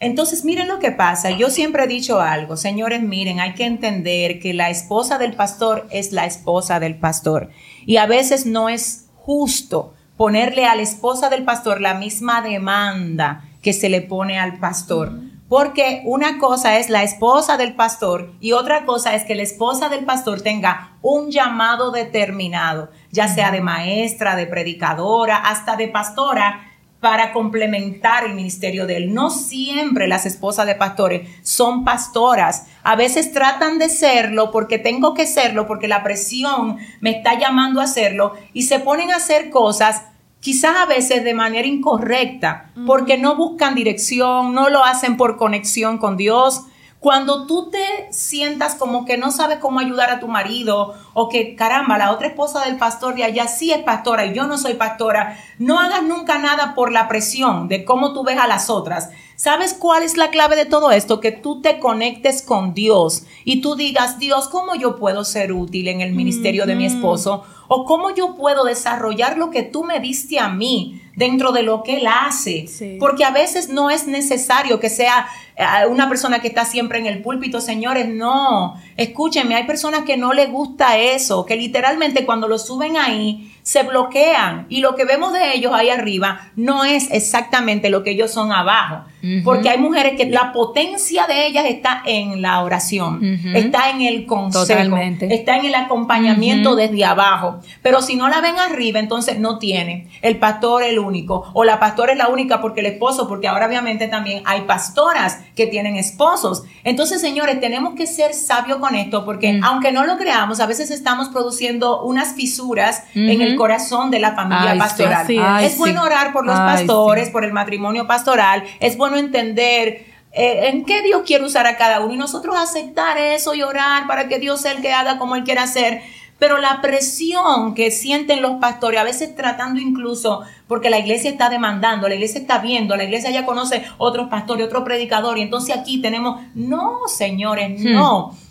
Entonces, 0.00 0.44
miren 0.44 0.68
lo 0.68 0.78
que 0.78 0.92
pasa. 0.92 1.30
Yo 1.30 1.50
siempre 1.50 1.84
he 1.84 1.88
dicho 1.88 2.20
algo, 2.20 2.56
señores, 2.56 3.02
miren, 3.02 3.40
hay 3.40 3.54
que 3.54 3.64
entender 3.64 4.38
que 4.38 4.54
la 4.54 4.70
esposa 4.70 5.18
del 5.18 5.32
pastor 5.32 5.88
es 5.90 6.12
la 6.12 6.24
esposa 6.24 6.78
del 6.78 6.94
pastor. 6.94 7.50
Y 7.84 7.96
a 7.96 8.06
veces 8.06 8.46
no 8.46 8.68
es 8.68 9.06
justo 9.16 9.94
ponerle 10.18 10.66
a 10.66 10.74
la 10.74 10.82
esposa 10.82 11.30
del 11.30 11.44
pastor 11.44 11.80
la 11.80 11.94
misma 11.94 12.42
demanda 12.42 13.44
que 13.62 13.72
se 13.72 13.88
le 13.88 14.02
pone 14.02 14.38
al 14.38 14.58
pastor. 14.58 15.12
Porque 15.48 16.02
una 16.04 16.38
cosa 16.38 16.76
es 16.76 16.90
la 16.90 17.02
esposa 17.04 17.56
del 17.56 17.74
pastor 17.74 18.34
y 18.38 18.52
otra 18.52 18.84
cosa 18.84 19.14
es 19.14 19.24
que 19.24 19.34
la 19.34 19.44
esposa 19.44 19.88
del 19.88 20.04
pastor 20.04 20.42
tenga 20.42 20.98
un 21.00 21.30
llamado 21.30 21.90
determinado, 21.90 22.90
ya 23.12 23.28
sea 23.28 23.50
de 23.50 23.62
maestra, 23.62 24.36
de 24.36 24.46
predicadora, 24.46 25.36
hasta 25.36 25.76
de 25.76 25.88
pastora, 25.88 26.67
para 27.00 27.32
complementar 27.32 28.24
el 28.24 28.34
ministerio 28.34 28.86
de 28.86 28.96
él. 28.96 29.14
No 29.14 29.30
siempre 29.30 30.08
las 30.08 30.26
esposas 30.26 30.66
de 30.66 30.74
pastores 30.74 31.28
son 31.42 31.84
pastoras. 31.84 32.66
A 32.82 32.96
veces 32.96 33.32
tratan 33.32 33.78
de 33.78 33.88
serlo 33.88 34.50
porque 34.50 34.78
tengo 34.78 35.14
que 35.14 35.26
serlo, 35.26 35.66
porque 35.66 35.86
la 35.86 36.02
presión 36.02 36.78
me 37.00 37.10
está 37.10 37.38
llamando 37.38 37.80
a 37.80 37.84
hacerlo 37.84 38.32
y 38.52 38.62
se 38.62 38.80
ponen 38.80 39.12
a 39.12 39.16
hacer 39.16 39.50
cosas 39.50 40.02
quizás 40.40 40.76
a 40.76 40.86
veces 40.86 41.24
de 41.24 41.34
manera 41.34 41.66
incorrecta, 41.66 42.70
porque 42.86 43.18
no 43.18 43.36
buscan 43.36 43.74
dirección, 43.74 44.54
no 44.54 44.68
lo 44.68 44.84
hacen 44.84 45.16
por 45.16 45.36
conexión 45.36 45.98
con 45.98 46.16
Dios, 46.16 46.66
cuando 47.00 47.46
tú 47.46 47.70
te 47.70 48.08
sientas 48.10 48.74
como 48.74 49.04
que 49.04 49.18
no 49.18 49.30
sabes 49.30 49.58
cómo 49.58 49.78
ayudar 49.78 50.10
a 50.10 50.18
tu 50.18 50.26
marido 50.26 50.94
o 51.14 51.28
que 51.28 51.54
caramba, 51.54 51.96
la 51.96 52.10
otra 52.10 52.26
esposa 52.26 52.64
del 52.64 52.76
pastor 52.76 53.14
de 53.14 53.22
allá 53.22 53.46
sí 53.46 53.70
es 53.70 53.82
pastora 53.84 54.26
y 54.26 54.34
yo 54.34 54.46
no 54.48 54.58
soy 54.58 54.74
pastora, 54.74 55.38
no 55.58 55.78
hagas 55.78 56.02
nunca 56.02 56.38
nada 56.38 56.74
por 56.74 56.90
la 56.90 57.06
presión 57.06 57.68
de 57.68 57.84
cómo 57.84 58.12
tú 58.12 58.24
ves 58.24 58.38
a 58.38 58.48
las 58.48 58.68
otras. 58.68 59.10
¿Sabes 59.36 59.74
cuál 59.74 60.02
es 60.02 60.16
la 60.16 60.30
clave 60.30 60.56
de 60.56 60.66
todo 60.66 60.90
esto? 60.90 61.20
Que 61.20 61.30
tú 61.30 61.62
te 61.62 61.78
conectes 61.78 62.42
con 62.42 62.74
Dios 62.74 63.24
y 63.44 63.60
tú 63.60 63.76
digas, 63.76 64.18
Dios, 64.18 64.48
¿cómo 64.48 64.74
yo 64.74 64.96
puedo 64.96 65.24
ser 65.24 65.52
útil 65.52 65.86
en 65.86 66.00
el 66.00 66.12
ministerio 66.12 66.66
de 66.66 66.74
mi 66.74 66.86
esposo? 66.86 67.44
¿O 67.68 67.84
cómo 67.84 68.12
yo 68.12 68.34
puedo 68.34 68.64
desarrollar 68.64 69.38
lo 69.38 69.50
que 69.50 69.62
tú 69.62 69.84
me 69.84 70.00
diste 70.00 70.40
a 70.40 70.48
mí? 70.48 71.00
Dentro 71.18 71.50
de 71.50 71.64
lo 71.64 71.82
que 71.82 71.96
él 71.96 72.06
hace. 72.06 72.66
Porque 73.00 73.24
a 73.24 73.32
veces 73.32 73.68
no 73.68 73.90
es 73.90 74.06
necesario 74.06 74.78
que 74.78 74.88
sea 74.88 75.26
eh, 75.56 75.64
una 75.88 76.08
persona 76.08 76.40
que 76.40 76.46
está 76.46 76.64
siempre 76.64 77.00
en 77.00 77.06
el 77.06 77.20
púlpito, 77.22 77.60
señores, 77.60 78.08
no. 78.08 78.80
Escúchenme, 78.96 79.56
hay 79.56 79.64
personas 79.64 80.04
que 80.04 80.16
no 80.16 80.32
les 80.32 80.48
gusta 80.48 80.96
eso, 80.96 81.44
que 81.44 81.56
literalmente 81.56 82.24
cuando 82.24 82.46
lo 82.46 82.56
suben 82.56 82.96
ahí 82.96 83.52
se 83.64 83.82
bloquean 83.82 84.66
y 84.68 84.80
lo 84.80 84.94
que 84.94 85.04
vemos 85.04 85.32
de 85.32 85.54
ellos 85.54 85.72
ahí 85.74 85.90
arriba 85.90 86.52
no 86.54 86.84
es 86.84 87.10
exactamente 87.10 87.90
lo 87.90 88.04
que 88.04 88.12
ellos 88.12 88.30
son 88.30 88.52
abajo. 88.52 89.04
Porque 89.44 89.68
hay 89.68 89.78
mujeres 89.78 90.14
que 90.16 90.26
la 90.26 90.52
potencia 90.52 91.26
de 91.26 91.46
ellas 91.46 91.64
está 91.68 92.02
en 92.06 92.40
la 92.40 92.62
oración, 92.62 93.22
está 93.54 93.90
en 93.90 94.02
el 94.02 94.26
consejo, 94.26 94.96
está 95.20 95.56
en 95.56 95.66
el 95.66 95.74
acompañamiento 95.74 96.76
desde 96.76 97.04
abajo. 97.04 97.60
Pero 97.82 98.02
si 98.02 98.16
no 98.16 98.28
la 98.28 98.40
ven 98.40 98.58
arriba, 98.58 99.00
entonces 99.00 99.38
no 99.38 99.58
tiene. 99.58 100.08
El 100.22 100.38
pastor 100.38 100.82
el 100.82 100.98
único 100.98 101.50
o 101.52 101.64
la 101.64 101.80
pastora 101.80 102.12
es 102.12 102.18
la 102.18 102.28
única 102.28 102.60
porque 102.60 102.80
el 102.80 102.86
esposo, 102.86 103.28
porque 103.28 103.48
ahora 103.48 103.66
obviamente 103.66 104.08
también 104.08 104.42
hay 104.44 104.62
pastoras 104.62 105.40
que 105.54 105.66
tienen 105.66 105.96
esposos. 105.96 106.64
Entonces, 106.84 107.20
señores, 107.20 107.60
tenemos 107.60 107.94
que 107.94 108.06
ser 108.06 108.34
sabios 108.34 108.78
con 108.78 108.94
esto 108.94 109.24
porque 109.24 109.60
aunque 109.62 109.92
no 109.92 110.04
lo 110.04 110.16
creamos, 110.16 110.60
a 110.60 110.66
veces 110.66 110.90
estamos 110.90 111.28
produciendo 111.28 112.02
unas 112.02 112.34
fisuras 112.34 113.04
en 113.14 113.40
el 113.40 113.56
corazón 113.56 114.10
de 114.10 114.20
la 114.20 114.34
familia 114.34 114.76
pastoral. 114.78 115.26
es, 115.62 115.78
bueno 115.78 116.02
orar 116.02 116.32
por 116.32 116.46
los 116.46 116.56
pastores, 116.56 117.30
por 117.30 117.44
el 117.44 117.52
matrimonio 117.52 118.06
pastoral, 118.06 118.64
es 118.80 118.96
bueno 119.10 119.26
entender 119.26 120.06
eh, 120.32 120.68
en 120.68 120.84
qué 120.84 121.02
Dios 121.02 121.22
quiere 121.26 121.44
usar 121.44 121.66
a 121.66 121.76
cada 121.76 122.00
uno 122.00 122.14
y 122.14 122.16
nosotros 122.16 122.56
aceptar 122.56 123.18
eso 123.18 123.54
y 123.54 123.62
orar 123.62 124.06
para 124.06 124.28
que 124.28 124.38
Dios 124.38 124.60
sea 124.60 124.72
el 124.72 124.82
que 124.82 124.92
haga 124.92 125.18
como 125.18 125.36
Él 125.36 125.44
quiera 125.44 125.64
hacer. 125.64 126.02
Pero 126.38 126.58
la 126.58 126.80
presión 126.80 127.74
que 127.74 127.90
sienten 127.90 128.42
los 128.42 128.60
pastores, 128.60 129.00
a 129.00 129.04
veces 129.04 129.34
tratando 129.34 129.80
incluso, 129.80 130.42
porque 130.68 130.88
la 130.88 130.98
iglesia 130.98 131.30
está 131.30 131.50
demandando, 131.50 132.08
la 132.08 132.14
iglesia 132.14 132.40
está 132.40 132.58
viendo, 132.58 132.94
la 132.96 133.04
iglesia 133.04 133.30
ya 133.30 133.44
conoce 133.44 133.84
otros 133.98 134.28
pastores, 134.28 134.66
otro 134.66 134.84
predicador, 134.84 135.38
y 135.38 135.42
entonces 135.42 135.76
aquí 135.76 136.00
tenemos, 136.00 136.40
no, 136.54 137.00
señores, 137.08 137.80
hmm. 137.80 137.92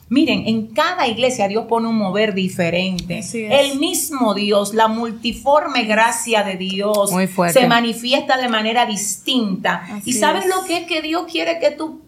Miren, 0.09 0.47
en 0.47 0.67
cada 0.67 1.07
iglesia 1.07 1.47
Dios 1.47 1.65
pone 1.67 1.87
un 1.87 1.97
mover 1.97 2.33
diferente. 2.33 3.21
El 3.33 3.77
mismo 3.77 4.33
Dios, 4.33 4.73
la 4.73 4.87
multiforme 4.87 5.83
gracia 5.83 6.43
de 6.43 6.55
Dios 6.55 7.11
se 7.51 7.67
manifiesta 7.67 8.37
de 8.37 8.47
manera 8.47 8.85
distinta. 8.85 9.83
y 10.05 10.13
sabes 10.13 10.45
lo 10.45 10.63
que 10.65 10.77
es 10.77 10.87
que 10.87 11.01
Dios 11.01 11.25
quiere 11.29 11.59
que 11.59 11.71
tú, 11.71 12.01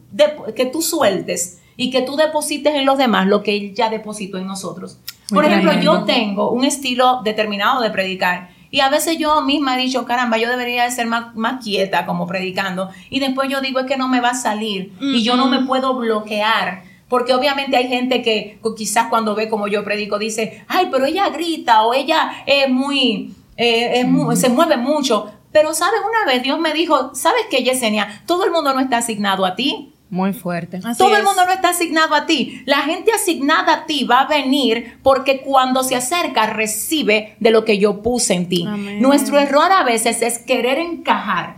que 0.55 0.65
tú 0.65 0.81
sueltes 0.81 1.59
y 1.75 1.91
que 1.91 2.01
tú 2.01 2.15
deposites 2.15 2.73
en 2.73 2.85
los 2.85 2.97
demás 2.97 3.27
lo 3.27 3.43
que 3.43 3.55
Él 3.55 3.73
ya 3.75 3.89
depositó 3.89 4.37
en 4.37 4.47
nosotros. 4.47 4.99
Por 5.29 5.45
ejemplo, 5.45 5.73
yo 5.81 6.05
tengo 6.05 6.51
un 6.51 6.63
estilo 6.63 7.21
determinado 7.23 7.81
de 7.81 7.89
predicar. 7.89 8.49
Y 8.71 8.81
a 8.81 8.89
veces 8.89 9.17
yo 9.17 9.41
misma 9.41 9.75
he 9.75 9.83
dicho, 9.83 10.05
caramba, 10.05 10.37
yo 10.37 10.47
debería 10.47 10.83
de 10.83 10.91
ser 10.91 11.07
más, 11.07 11.35
más, 11.35 11.63
quieta 11.63 12.05
como 12.05 12.27
predicando. 12.27 12.89
Y 13.09 13.19
después 13.19 13.49
yo 13.49 13.61
digo, 13.61 13.79
es 13.79 13.87
que 13.87 13.97
no 13.97 14.07
me 14.07 14.21
va 14.21 14.29
a 14.29 14.35
salir. 14.35 14.93
Y 15.01 15.23
yo 15.23 15.35
no 15.35 15.47
me 15.47 15.65
puedo 15.65 15.95
bloquear 15.95 16.88
porque 17.09 17.33
obviamente 17.33 17.75
hay 17.75 17.87
gente 17.87 18.21
que 18.21 18.59
quizás 18.77 19.07
cuando 19.09 19.35
ve 19.35 19.49
como 19.49 19.67
yo 19.67 19.83
predico 19.83 20.19
dice, 20.19 20.63
ay, 20.67 20.87
pero 20.91 21.05
ella 21.05 21.29
grita 21.29 21.83
o 21.83 21.93
ella 21.93 22.31
es 22.45 22.69
muy, 22.69 23.33
eh, 23.57 24.05
se 24.35 24.49
mueve 24.49 24.77
mucho. 24.77 25.31
Pero 25.51 25.73
sabes, 25.73 25.99
una 26.07 26.31
vez 26.31 26.43
Dios 26.43 26.59
me 26.59 26.73
dijo, 26.73 27.13
¿sabes 27.15 27.41
qué, 27.49 27.63
Yesenia? 27.63 28.23
Todo 28.27 28.45
el 28.45 28.51
mundo 28.51 28.73
no 28.73 28.79
está 28.79 28.97
asignado 28.97 29.45
a 29.45 29.55
ti. 29.55 29.93
Muy 30.11 30.33
fuerte. 30.33 30.79
Todo 30.97 31.15
el 31.15 31.23
mundo 31.23 31.45
no 31.45 31.51
está 31.51 31.69
asignado 31.69 32.15
a 32.15 32.25
ti. 32.25 32.63
La 32.65 32.77
gente 32.77 33.11
asignada 33.11 33.73
a 33.73 33.85
ti 33.85 34.05
va 34.05 34.21
a 34.21 34.27
venir 34.27 34.97
porque 35.03 35.41
cuando 35.41 35.83
se 35.83 35.95
acerca 35.95 36.47
recibe 36.47 37.35
de 37.39 37.51
lo 37.51 37.63
que 37.65 37.77
yo 37.77 38.01
puse 38.01 38.33
en 38.33 38.49
ti. 38.49 38.65
Nuestro 38.99 39.39
error 39.39 39.71
a 39.71 39.83
veces 39.83 40.21
es 40.21 40.39
querer 40.39 40.79
encajar 40.79 41.57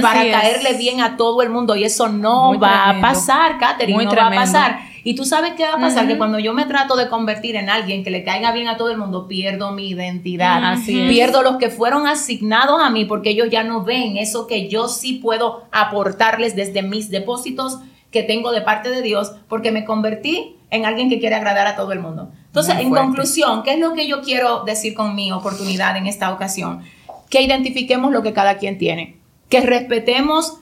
para 0.00 0.30
caerle 0.30 0.74
bien 0.74 1.00
a 1.00 1.16
todo 1.16 1.42
el 1.42 1.50
mundo 1.50 1.76
y 1.76 1.84
eso 1.84 2.08
no 2.08 2.58
va 2.58 2.90
a 2.90 3.00
pasar, 3.00 3.58
Katherine, 3.58 4.04
no 4.04 4.14
va 4.14 4.26
a 4.26 4.34
pasar. 4.34 4.92
Y 5.04 5.14
tú 5.16 5.24
sabes 5.24 5.54
qué 5.56 5.64
va 5.64 5.74
a 5.74 5.80
pasar, 5.80 6.06
que 6.06 6.16
cuando 6.16 6.38
yo 6.38 6.54
me 6.54 6.64
trato 6.64 6.94
de 6.96 7.08
convertir 7.08 7.56
en 7.56 7.68
alguien 7.68 8.04
que 8.04 8.10
le 8.10 8.22
caiga 8.22 8.52
bien 8.52 8.68
a 8.68 8.76
todo 8.76 8.90
el 8.90 8.98
mundo, 8.98 9.26
pierdo 9.26 9.72
mi 9.72 9.88
identidad, 9.88 10.78
pierdo 10.84 11.42
los 11.42 11.56
que 11.56 11.70
fueron 11.70 12.06
asignados 12.06 12.80
a 12.80 12.90
mí 12.90 13.04
porque 13.04 13.30
ellos 13.30 13.48
ya 13.50 13.64
no 13.64 13.82
ven 13.82 14.16
eso 14.16 14.46
que 14.46 14.68
yo 14.68 14.88
sí 14.88 15.14
puedo 15.14 15.64
aportarles 15.72 16.54
desde 16.54 16.82
mis 16.82 17.10
depósitos 17.10 17.78
que 18.10 18.22
tengo 18.22 18.52
de 18.52 18.60
parte 18.60 18.90
de 18.90 19.00
Dios, 19.00 19.32
porque 19.48 19.72
me 19.72 19.84
convertí 19.84 20.56
en 20.70 20.84
alguien 20.84 21.08
que 21.08 21.18
quiere 21.18 21.34
agradar 21.34 21.66
a 21.66 21.76
todo 21.76 21.92
el 21.92 22.00
mundo. 22.00 22.30
Entonces, 22.46 22.76
en 22.78 22.90
conclusión, 22.90 23.62
¿qué 23.62 23.72
es 23.74 23.80
lo 23.80 23.94
que 23.94 24.06
yo 24.06 24.20
quiero 24.20 24.64
decir 24.64 24.94
con 24.94 25.14
mi 25.14 25.32
oportunidad 25.32 25.96
en 25.96 26.06
esta 26.06 26.30
ocasión? 26.30 26.82
Que 27.30 27.40
identifiquemos 27.40 28.12
lo 28.12 28.22
que 28.22 28.34
cada 28.34 28.58
quien 28.58 28.76
tiene 28.76 29.21
que 29.52 29.60
respetemos 29.60 30.60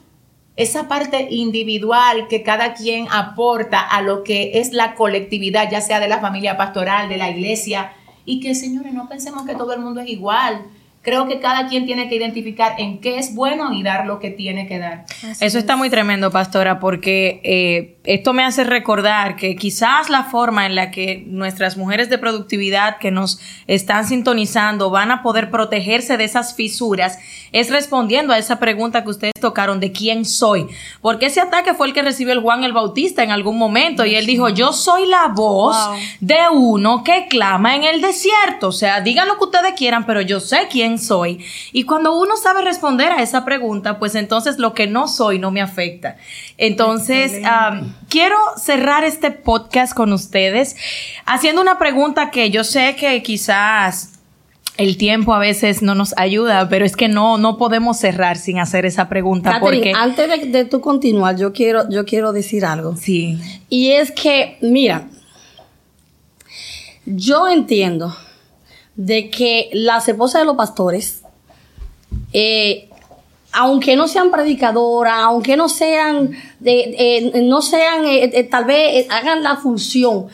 esa 0.57 0.89
parte 0.89 1.29
individual 1.31 2.27
que 2.27 2.43
cada 2.43 2.75
quien 2.75 3.07
aporta 3.13 3.81
a 3.81 4.03
lo 4.03 4.25
que 4.25 4.59
es 4.59 4.73
la 4.73 4.97
colectividad, 4.97 5.71
ya 5.71 5.81
sea 5.81 6.01
de 6.01 6.09
la 6.09 6.19
familia 6.19 6.57
pastoral, 6.57 7.09
de 7.09 7.17
la 7.17 7.31
iglesia, 7.31 7.93
y 8.25 8.41
que, 8.41 8.57
señores, 8.57 8.93
no 8.93 9.09
pensemos 9.09 9.47
que 9.47 9.55
todo 9.55 9.75
el 9.75 9.81
mundo 9.81 10.01
es 10.01 10.09
igual. 10.09 10.63
Creo 11.03 11.29
que 11.29 11.39
cada 11.39 11.69
quien 11.69 11.87
tiene 11.87 12.09
que 12.09 12.17
identificar 12.17 12.81
en 12.81 13.01
qué 13.01 13.19
es 13.19 13.33
bueno 13.33 13.73
y 13.73 13.85
dar 13.85 14.07
lo 14.07 14.19
que 14.19 14.31
tiene 14.31 14.67
que 14.67 14.81
dar. 14.81 15.05
Eso 15.41 15.59
está 15.59 15.77
muy 15.77 15.89
tremendo, 15.89 16.33
pastora, 16.33 16.81
porque 16.81 17.41
eh, 17.45 18.00
esto 18.05 18.33
me 18.33 18.45
hace 18.45 18.65
recordar 18.65 19.37
que 19.37 19.57
quizás 19.57 20.09
la 20.09 20.25
forma 20.25 20.65
en 20.65 20.75
la 20.75 20.91
que 20.91 21.23
nuestras 21.27 21.77
mujeres 21.77 22.09
de 22.09 22.17
productividad 22.17 22.97
que 22.97 23.11
nos 23.11 23.41
están 23.67 24.07
sintonizando 24.07 24.89
van 24.89 25.11
a 25.11 25.23
poder 25.23 25.51
protegerse 25.51 26.17
de 26.17 26.25
esas 26.25 26.55
fisuras 26.55 27.19
es 27.53 27.69
respondiendo 27.69 28.33
a 28.33 28.39
esa 28.39 28.59
pregunta 28.59 29.05
que 29.05 29.11
ustedes 29.11 29.35
tocaron 29.39 29.81
de 29.81 29.93
quién 29.93 30.25
soy. 30.25 30.67
Porque 31.03 31.27
ese 31.27 31.41
ataque 31.41 31.75
fue 31.75 31.89
el 31.89 31.93
que 31.93 32.01
recibió 32.01 32.33
el 32.33 32.41
Juan 32.41 32.65
el 32.65 32.73
Bautista 32.73 33.23
en 33.23 33.33
algún 33.33 33.59
momento 33.59 34.07
y 34.07 34.15
él 34.15 34.25
dijo, 34.25 34.49
yo 34.49 34.73
soy 34.73 35.07
la 35.07 35.29
voz 35.29 35.77
de 36.21 36.39
uno 36.51 37.05
que 37.05 37.27
clama 37.29 37.77
en 37.77 37.85
el 37.85 38.01
desierto. 38.01 38.69
O 38.69 38.73
sea, 38.73 39.03
digan 39.03 39.29
lo 39.29 39.37
que 39.37 39.45
ustedes 39.45 39.75
quieran, 39.77 40.07
pero 40.07 40.23
yo 40.23 40.41
sé 40.41 40.69
quién 40.71 40.99
soy. 40.99 41.45
Y 41.73 41.85
cuando 41.85 42.19
uno 42.19 42.37
sabe 42.39 42.63
responder 42.63 43.13
a 43.13 43.23
esa 43.23 43.45
pregunta, 43.45 43.99
pues 43.99 44.15
entonces 44.15 44.59
lo 44.59 44.73
que 44.73 44.87
no 44.87 45.07
soy 45.07 45.39
no 45.39 45.51
me 45.51 45.61
afecta. 45.61 46.17
Entonces, 46.61 47.41
quiero 48.11 48.37
cerrar 48.59 49.03
este 49.03 49.31
podcast 49.31 49.95
con 49.95 50.13
ustedes 50.13 50.77
haciendo 51.25 51.63
una 51.63 51.79
pregunta 51.79 52.31
que 52.31 52.51
yo 52.51 52.65
sé 52.65 52.97
que 52.97 53.23
quizás 53.23 54.21
el 54.77 54.99
tiempo 54.99 55.33
a 55.33 55.39
veces 55.39 55.81
no 55.81 55.95
nos 55.95 56.13
ayuda, 56.19 56.69
pero 56.69 56.85
es 56.85 56.97
que 56.97 57.09
no, 57.09 57.39
no 57.39 57.57
podemos 57.57 57.97
cerrar 57.99 58.37
sin 58.37 58.59
hacer 58.59 58.85
esa 58.85 59.09
pregunta. 59.09 59.59
porque... 59.59 59.95
Antes 59.97 60.29
de, 60.29 60.49
de 60.51 60.65
tú 60.67 60.83
continuar, 60.83 61.39
yo 61.39 61.55
quiero, 61.55 61.89
yo 61.89 62.05
quiero 62.05 62.31
decir 62.35 62.67
algo. 62.67 62.95
Sí. 62.95 63.39
Y 63.71 63.93
es 63.93 64.13
que, 64.13 64.59
mira, 64.61 65.09
yo 67.07 67.49
entiendo 67.49 68.15
de 68.97 69.31
que 69.31 69.71
las 69.73 70.07
esposas 70.11 70.43
de 70.43 70.45
los 70.45 70.57
pastores, 70.57 71.23
eh, 72.35 72.90
aunque 73.53 73.97
no 73.97 74.09
sean 74.09 74.31
predicadoras, 74.31 75.15
aunque 75.19 75.57
no 75.57 75.69
sean, 75.69 76.31
de, 76.61 77.43
no 77.45 77.63
sean, 77.63 78.05
eh, 78.05 78.31
eh, 78.33 78.45
tal 78.45 78.65
vez 78.65 79.07
hagan 79.11 79.43
la 79.43 79.57
función 79.57 80.27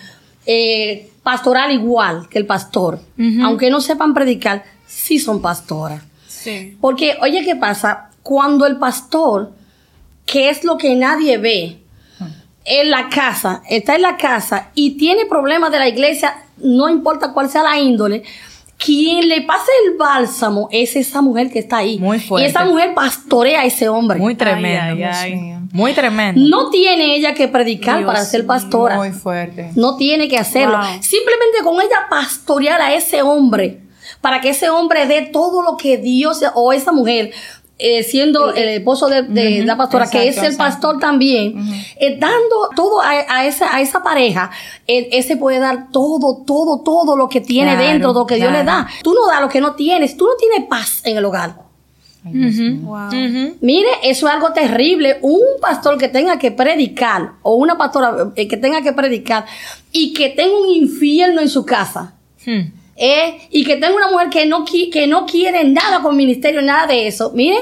pastoral 1.22 1.72
igual 1.72 2.28
que 2.28 2.38
el 2.38 2.46
pastor, 2.46 3.00
aunque 3.42 3.70
no 3.70 3.80
sepan 3.80 4.14
predicar, 4.14 4.64
sí 4.86 5.18
son 5.18 5.42
pastoras. 5.42 6.02
Sí. 6.28 6.76
Porque, 6.80 7.16
oye, 7.20 7.44
¿qué 7.44 7.56
pasa? 7.56 8.10
Cuando 8.22 8.66
el 8.66 8.76
pastor, 8.76 9.52
que 10.24 10.48
es 10.48 10.62
lo 10.62 10.78
que 10.78 10.94
nadie 10.94 11.38
ve, 11.38 11.78
en 12.66 12.90
la 12.90 13.08
casa, 13.08 13.62
está 13.68 13.94
en 13.94 14.02
la 14.02 14.16
casa 14.16 14.70
y 14.74 14.92
tiene 14.92 15.24
problemas 15.26 15.70
de 15.70 15.78
la 15.78 15.88
iglesia, 15.88 16.36
no 16.58 16.88
importa 16.88 17.32
cuál 17.32 17.48
sea 17.48 17.62
la 17.62 17.78
índole, 17.78 18.24
quien 18.78 19.28
le 19.28 19.42
pasa 19.42 19.66
el 19.86 19.96
bálsamo 19.96 20.68
es 20.70 20.96
esa 20.96 21.22
mujer 21.22 21.50
que 21.50 21.58
está 21.58 21.78
ahí. 21.78 21.98
Muy 21.98 22.20
fuerte. 22.20 22.46
Y 22.46 22.50
esa 22.50 22.64
mujer 22.64 22.94
pastorea 22.94 23.60
a 23.60 23.64
ese 23.64 23.88
hombre. 23.88 24.18
Muy 24.18 24.34
tremendo. 24.34 25.04
muy 25.72 25.92
tremendo. 25.92 26.40
No 26.40 26.70
tiene 26.70 27.16
ella 27.16 27.34
que 27.34 27.48
predicar 27.48 28.04
para 28.04 28.24
ser 28.24 28.46
pastora. 28.46 28.96
Muy 28.96 29.12
fuerte. 29.12 29.70
No 29.74 29.96
tiene 29.96 30.28
que 30.28 30.38
hacerlo. 30.38 30.78
Simplemente 31.00 31.58
con 31.64 31.80
ella 31.80 32.06
pastorear 32.10 32.80
a 32.80 32.94
ese 32.94 33.22
hombre 33.22 33.80
para 34.20 34.40
que 34.40 34.50
ese 34.50 34.70
hombre 34.70 35.06
dé 35.06 35.22
todo 35.22 35.62
lo 35.62 35.76
que 35.76 35.98
Dios 35.98 36.40
o 36.54 36.72
esa 36.72 36.92
mujer 36.92 37.32
eh, 37.78 38.02
siendo 38.02 38.54
el 38.54 38.68
esposo 38.68 39.08
de, 39.08 39.62
la 39.64 39.76
pastora, 39.76 40.08
que 40.10 40.28
es 40.28 40.38
el 40.38 40.56
pastor 40.56 40.98
también, 40.98 41.56
eh, 41.96 42.16
dando 42.18 42.70
todo 42.74 43.00
a, 43.02 43.44
esa, 43.44 43.74
a 43.74 43.80
esa 43.80 44.02
pareja, 44.02 44.50
ese 44.86 45.36
puede 45.36 45.58
dar 45.58 45.90
todo, 45.90 46.42
todo, 46.46 46.80
todo 46.80 47.16
lo 47.16 47.28
que 47.28 47.40
tiene 47.40 47.76
dentro, 47.76 48.12
lo 48.12 48.26
que 48.26 48.36
Dios 48.36 48.50
le 48.50 48.64
da. 48.64 48.86
Tú 49.02 49.12
no 49.12 49.26
das 49.26 49.40
lo 49.40 49.48
que 49.48 49.60
no 49.60 49.74
tienes, 49.74 50.16
tú 50.16 50.26
no 50.26 50.32
tienes 50.38 50.68
paz 50.68 51.02
en 51.04 51.18
el 51.18 51.24
hogar. 51.24 51.66
Mire, 53.60 53.88
eso 54.02 54.26
es 54.26 54.34
algo 54.34 54.52
terrible. 54.52 55.18
Un 55.22 55.60
pastor 55.60 55.96
que 55.98 56.08
tenga 56.08 56.38
que 56.38 56.50
predicar, 56.50 57.32
o 57.42 57.54
una 57.54 57.78
pastora 57.78 58.32
eh, 58.34 58.48
que 58.48 58.56
tenga 58.56 58.82
que 58.82 58.92
predicar, 58.92 59.44
y 59.92 60.12
que 60.12 60.30
tenga 60.30 60.58
un 60.58 60.70
infierno 60.70 61.40
en 61.40 61.48
su 61.48 61.64
casa. 61.64 62.14
Hmm. 62.44 62.72
Eh, 62.98 63.46
y 63.50 63.64
que 63.64 63.76
tenga 63.76 63.94
una 63.94 64.10
mujer 64.10 64.30
que 64.30 64.46
no, 64.46 64.64
que 64.64 65.06
no 65.06 65.26
quiere 65.26 65.64
nada 65.64 66.00
con 66.00 66.16
ministerio, 66.16 66.62
nada 66.62 66.86
de 66.86 67.06
eso, 67.06 67.30
mire, 67.34 67.58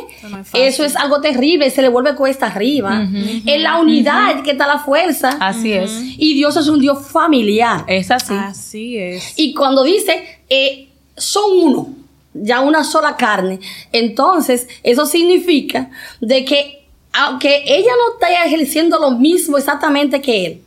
eso, 0.52 0.84
es 0.84 0.94
algo 0.94 1.20
terrible, 1.20 1.70
se 1.70 1.82
le 1.82 1.88
vuelve 1.88 2.14
cuesta 2.14 2.46
arriba. 2.46 3.02
En 3.02 3.62
la 3.62 3.80
unidad 3.80 4.42
que 4.42 4.52
está 4.52 4.66
la 4.66 4.78
fuerza. 4.78 5.36
Así 5.40 5.72
es. 5.72 5.90
Y 6.18 6.34
Dios 6.34 6.56
es 6.56 6.68
un 6.68 6.80
Dios 6.80 7.08
familiar. 7.08 7.84
Es 7.88 8.12
así. 8.12 8.34
Así 8.34 8.96
es. 8.96 9.32
Y 9.36 9.54
cuando 9.54 9.82
dice, 9.82 10.40
eh, 10.48 10.88
son 11.16 11.44
uno, 11.52 11.88
ya 12.32 12.60
una 12.60 12.84
sola 12.84 13.16
carne, 13.16 13.58
entonces 13.90 14.68
eso 14.84 15.04
significa 15.04 15.90
de 16.20 16.44
que 16.44 16.84
aunque 17.12 17.62
ella 17.66 17.90
no 17.96 18.14
está 18.14 18.44
ejerciendo 18.44 18.98
lo 18.98 19.12
mismo 19.12 19.56
exactamente 19.56 20.20
que 20.20 20.46
él, 20.46 20.60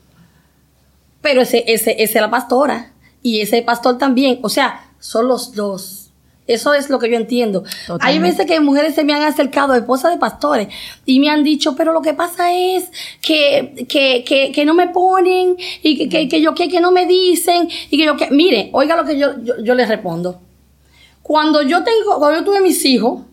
pero 1.22 1.42
ese, 1.42 1.64
ese, 1.68 1.92
ese 1.92 2.04
es 2.04 2.22
la 2.22 2.30
pastora 2.30 2.92
y 3.22 3.42
ese 3.42 3.62
pastor 3.62 3.98
también. 3.98 4.40
O 4.42 4.50
sea, 4.50 4.92
son 5.00 5.28
los 5.28 5.54
dos. 5.54 6.08
Eso 6.48 6.74
es 6.74 6.90
lo 6.90 6.98
que 6.98 7.10
yo 7.10 7.18
entiendo. 7.18 7.64
Hay 8.00 8.20
veces 8.20 8.46
que 8.46 8.60
mujeres 8.62 8.96
se 8.96 9.04
me 9.04 9.14
han 9.14 9.22
acercado, 9.22 9.76
esposas 9.76 10.14
de 10.14 10.18
pastores, 10.18 10.70
y 11.06 11.20
me 11.20 11.30
han 11.30 11.44
dicho, 11.44 11.76
pero 11.76 11.92
lo 11.92 12.02
que 12.02 12.14
pasa 12.14 12.54
es 12.54 12.90
que, 13.22 13.86
que, 13.90 14.24
que, 14.26 14.54
que 14.54 14.66
no 14.66 14.74
me 14.74 14.88
ponen, 14.88 15.58
y 15.84 16.08
que, 16.08 16.30
que, 16.30 16.42
yo 16.42 16.56
que, 16.56 16.70
que 16.70 16.80
no 16.80 16.92
me 16.92 17.06
dicen, 17.06 17.68
y 17.90 17.98
que 17.98 18.06
yo 18.06 18.16
que. 18.16 18.32
Mire, 18.32 18.70
oiga 18.72 18.96
lo 18.96 19.04
que 19.04 19.20
yo, 19.20 19.34
yo, 19.44 19.56
yo 19.62 19.76
les 19.76 19.90
respondo. 19.90 20.40
Cuando 21.22 21.62
yo 21.62 21.84
tengo, 21.84 22.18
cuando 22.18 22.40
yo 22.40 22.46
tuve 22.46 22.62
mis 22.62 22.86
hijos, 22.86 23.24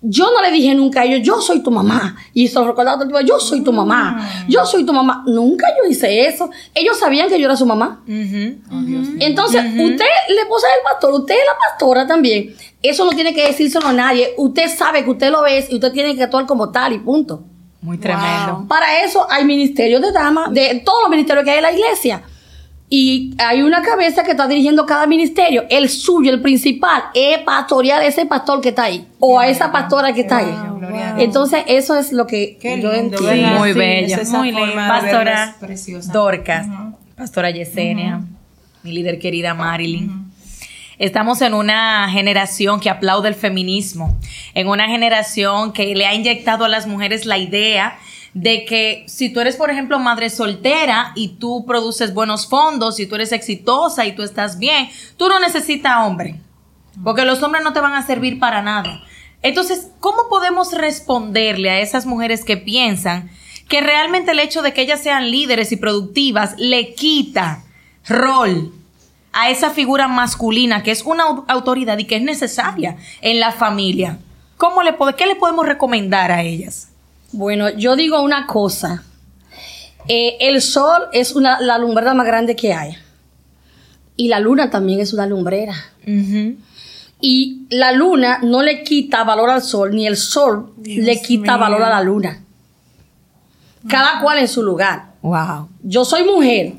yo 0.00 0.30
no 0.30 0.40
le 0.40 0.52
dije 0.52 0.74
nunca 0.76 1.00
a 1.00 1.04
ellos, 1.04 1.26
yo 1.26 1.40
soy 1.40 1.60
tu 1.60 1.70
mamá. 1.72 2.16
Y 2.32 2.46
eso 2.46 2.64
recordaba 2.64 3.06
todo 3.06 3.20
yo 3.20 3.40
soy 3.40 3.62
tu 3.62 3.72
mamá. 3.72 4.44
Mm. 4.46 4.48
Yo 4.48 4.64
soy 4.64 4.84
tu 4.84 4.92
mamá. 4.92 5.24
Nunca 5.26 5.66
yo 5.76 5.90
hice 5.90 6.26
eso. 6.26 6.50
Ellos 6.74 6.98
sabían 6.98 7.28
que 7.28 7.38
yo 7.38 7.46
era 7.46 7.56
su 7.56 7.66
mamá. 7.66 8.02
Entonces, 8.06 9.64
usted 9.64 10.06
le 10.28 10.40
esposa 10.40 10.68
del 10.68 10.84
pastor, 10.84 11.14
usted 11.14 11.34
es 11.34 11.40
la 11.46 11.58
pastora 11.58 12.06
también. 12.06 12.54
Eso 12.80 13.04
no 13.04 13.10
tiene 13.10 13.34
que 13.34 13.46
decírselo 13.46 13.88
a 13.88 13.92
nadie. 13.92 14.34
Usted 14.36 14.68
sabe 14.68 15.02
que 15.02 15.10
usted 15.10 15.30
lo 15.30 15.44
es 15.46 15.68
y 15.70 15.74
usted 15.74 15.92
tiene 15.92 16.14
que 16.14 16.22
actuar 16.22 16.46
como 16.46 16.70
tal 16.70 16.92
y 16.92 16.98
punto. 17.00 17.42
Muy 17.80 17.98
tremendo. 17.98 18.66
Para 18.68 19.04
eso 19.04 19.26
hay 19.28 19.44
ministerios 19.44 20.00
de 20.00 20.12
damas, 20.12 20.52
de 20.52 20.80
todos 20.84 21.02
los 21.02 21.10
ministerios 21.10 21.44
que 21.44 21.50
hay 21.50 21.56
en 21.58 21.62
la 21.62 21.72
iglesia 21.72 22.22
y 22.90 23.34
hay 23.38 23.62
una 23.62 23.82
cabeza 23.82 24.24
que 24.24 24.30
está 24.30 24.48
dirigiendo 24.48 24.86
cada 24.86 25.06
ministerio. 25.06 25.64
El 25.68 25.90
suyo, 25.90 26.32
el 26.32 26.40
principal, 26.40 27.04
es 27.14 27.38
pastorear 27.38 28.00
a 28.00 28.06
ese 28.06 28.24
pastor 28.24 28.62
que 28.62 28.70
está 28.70 28.84
ahí 28.84 29.06
o 29.18 29.38
a 29.38 29.48
esa 29.48 29.70
pastora 29.70 30.12
que 30.14 30.22
está 30.22 30.38
ahí. 30.38 30.54
Entonces, 31.18 31.64
eso 31.66 31.98
es 31.98 32.12
lo 32.12 32.26
que 32.26 32.58
yo 32.62 32.92
entiendo. 32.92 33.58
Muy 33.58 33.72
bello. 33.72 34.16
muy 34.32 34.52
Pastora 34.74 35.56
Dorcas, 36.12 36.66
Pastora 37.14 37.50
Yesenia, 37.50 38.22
mi 38.82 38.92
líder 38.92 39.18
querida 39.18 39.52
Marilyn. 39.52 40.28
Estamos 40.98 41.42
en 41.42 41.54
una 41.54 42.08
generación 42.10 42.80
que 42.80 42.90
aplaude 42.90 43.28
el 43.28 43.34
feminismo, 43.34 44.18
en 44.54 44.66
una 44.66 44.88
generación 44.88 45.72
que 45.72 45.94
le 45.94 46.06
ha 46.06 46.14
inyectado 46.14 46.64
a 46.64 46.68
las 46.68 46.86
mujeres 46.88 47.24
la 47.24 47.38
idea 47.38 47.98
de 48.34 48.64
que 48.64 49.04
si 49.06 49.30
tú 49.30 49.40
eres, 49.40 49.56
por 49.56 49.70
ejemplo, 49.70 49.98
madre 49.98 50.30
soltera 50.30 51.12
y 51.14 51.36
tú 51.38 51.64
produces 51.66 52.14
buenos 52.14 52.46
fondos 52.46 53.00
y 53.00 53.06
tú 53.06 53.14
eres 53.14 53.32
exitosa 53.32 54.06
y 54.06 54.12
tú 54.12 54.22
estás 54.22 54.58
bien, 54.58 54.88
tú 55.16 55.28
no 55.28 55.40
necesitas 55.40 56.06
hombre, 56.06 56.40
porque 57.02 57.24
los 57.24 57.42
hombres 57.42 57.64
no 57.64 57.72
te 57.72 57.80
van 57.80 57.94
a 57.94 58.06
servir 58.06 58.38
para 58.38 58.62
nada. 58.62 59.02
Entonces, 59.42 59.90
¿cómo 60.00 60.28
podemos 60.28 60.72
responderle 60.72 61.70
a 61.70 61.80
esas 61.80 62.06
mujeres 62.06 62.44
que 62.44 62.56
piensan 62.56 63.30
que 63.68 63.80
realmente 63.80 64.32
el 64.32 64.40
hecho 64.40 64.62
de 64.62 64.72
que 64.72 64.82
ellas 64.82 65.02
sean 65.02 65.30
líderes 65.30 65.72
y 65.72 65.76
productivas 65.76 66.54
le 66.58 66.94
quita 66.94 67.64
rol 68.08 68.72
a 69.32 69.50
esa 69.50 69.70
figura 69.70 70.08
masculina 70.08 70.82
que 70.82 70.90
es 70.90 71.02
una 71.02 71.24
autoridad 71.46 71.98
y 71.98 72.06
que 72.06 72.16
es 72.16 72.22
necesaria 72.22 72.96
en 73.20 73.40
la 73.40 73.52
familia? 73.52 74.18
¿Cómo 74.56 74.82
le, 74.82 74.96
¿Qué 75.16 75.26
le 75.26 75.36
podemos 75.36 75.66
recomendar 75.66 76.32
a 76.32 76.42
ellas? 76.42 76.87
Bueno, 77.32 77.68
yo 77.70 77.96
digo 77.96 78.22
una 78.22 78.46
cosa. 78.46 79.02
Eh, 80.06 80.36
el 80.40 80.62
sol 80.62 81.08
es 81.12 81.34
una, 81.36 81.60
la 81.60 81.78
lumbrera 81.78 82.14
más 82.14 82.26
grande 82.26 82.56
que 82.56 82.72
hay. 82.72 82.96
Y 84.16 84.28
la 84.28 84.40
luna 84.40 84.70
también 84.70 85.00
es 85.00 85.12
una 85.12 85.26
lumbrera. 85.26 85.74
Y 87.20 87.66
la 87.70 87.92
luna 87.92 88.40
no 88.42 88.62
le 88.62 88.82
quita 88.82 89.24
valor 89.24 89.50
al 89.50 89.62
sol, 89.62 89.94
ni 89.94 90.06
el 90.06 90.16
sol 90.16 90.72
le 90.82 91.20
quita 91.20 91.56
valor 91.56 91.82
a 91.82 91.90
la 91.90 92.02
luna. 92.02 92.42
Cada 93.88 94.20
cual 94.20 94.38
en 94.38 94.48
su 94.48 94.62
lugar. 94.62 95.12
Wow. 95.22 95.68
Yo 95.82 96.04
soy 96.04 96.24
mujer 96.24 96.74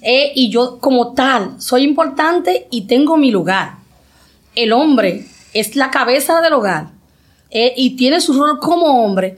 eh, 0.00 0.32
y 0.34 0.50
yo 0.50 0.78
como 0.78 1.12
tal 1.12 1.60
soy 1.60 1.82
importante 1.82 2.66
y 2.70 2.82
tengo 2.82 3.16
mi 3.16 3.30
lugar. 3.30 3.76
El 4.54 4.72
hombre 4.72 5.26
es 5.52 5.76
la 5.76 5.90
cabeza 5.90 6.40
del 6.40 6.54
hogar 6.54 6.88
eh, 7.50 7.74
y 7.76 7.96
tiene 7.96 8.20
su 8.20 8.32
rol 8.32 8.58
como 8.58 9.04
hombre 9.04 9.36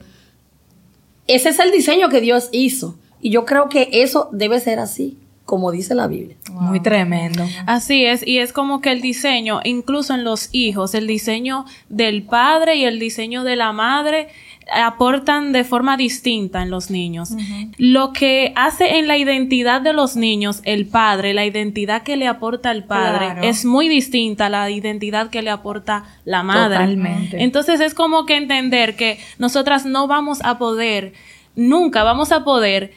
ese 1.27 1.49
es 1.49 1.59
el 1.59 1.71
diseño 1.71 2.09
que 2.09 2.21
Dios 2.21 2.49
hizo. 2.51 2.97
Y 3.21 3.31
yo 3.31 3.45
creo 3.45 3.69
que 3.69 3.89
eso 3.91 4.29
debe 4.31 4.59
ser 4.59 4.79
así, 4.79 5.17
como 5.45 5.71
dice 5.71 5.95
la 5.95 6.07
Biblia. 6.07 6.35
Muy 6.51 6.79
tremendo. 6.79 7.43
Así 7.65 8.05
es, 8.05 8.25
y 8.25 8.39
es 8.39 8.53
como 8.53 8.81
que 8.81 8.91
el 8.91 9.01
diseño, 9.01 9.61
incluso 9.63 10.13
en 10.13 10.23
los 10.23 10.49
hijos, 10.51 10.93
el 10.93 11.07
diseño 11.07 11.65
del 11.89 12.23
padre 12.23 12.75
y 12.75 12.85
el 12.85 12.99
diseño 12.99 13.43
de 13.43 13.55
la 13.55 13.71
madre 13.71 14.27
aportan 14.71 15.51
de 15.51 15.63
forma 15.63 15.97
distinta 15.97 16.61
en 16.61 16.69
los 16.69 16.89
niños. 16.89 17.31
Lo 17.77 18.13
que 18.13 18.51
hace 18.55 18.97
en 18.97 19.07
la 19.07 19.17
identidad 19.17 19.81
de 19.81 19.93
los 19.93 20.15
niños 20.15 20.61
el 20.63 20.87
padre, 20.87 21.33
la 21.33 21.45
identidad 21.45 22.03
que 22.03 22.17
le 22.17 22.27
aporta 22.27 22.71
el 22.71 22.83
padre, 22.83 23.47
es 23.47 23.65
muy 23.65 23.87
distinta 23.87 24.47
a 24.47 24.49
la 24.49 24.69
identidad 24.69 25.29
que 25.29 25.41
le 25.41 25.49
aporta 25.49 26.03
la 26.23 26.43
madre. 26.43 26.77
Totalmente. 26.77 27.43
Entonces 27.43 27.79
es 27.79 27.93
como 27.93 28.25
que 28.25 28.37
entender 28.37 28.95
que 28.95 29.19
nosotras 29.37 29.85
no 29.85 30.07
vamos 30.07 30.39
a 30.43 30.57
poder, 30.57 31.13
nunca 31.55 32.03
vamos 32.03 32.31
a 32.31 32.43
poder 32.43 32.93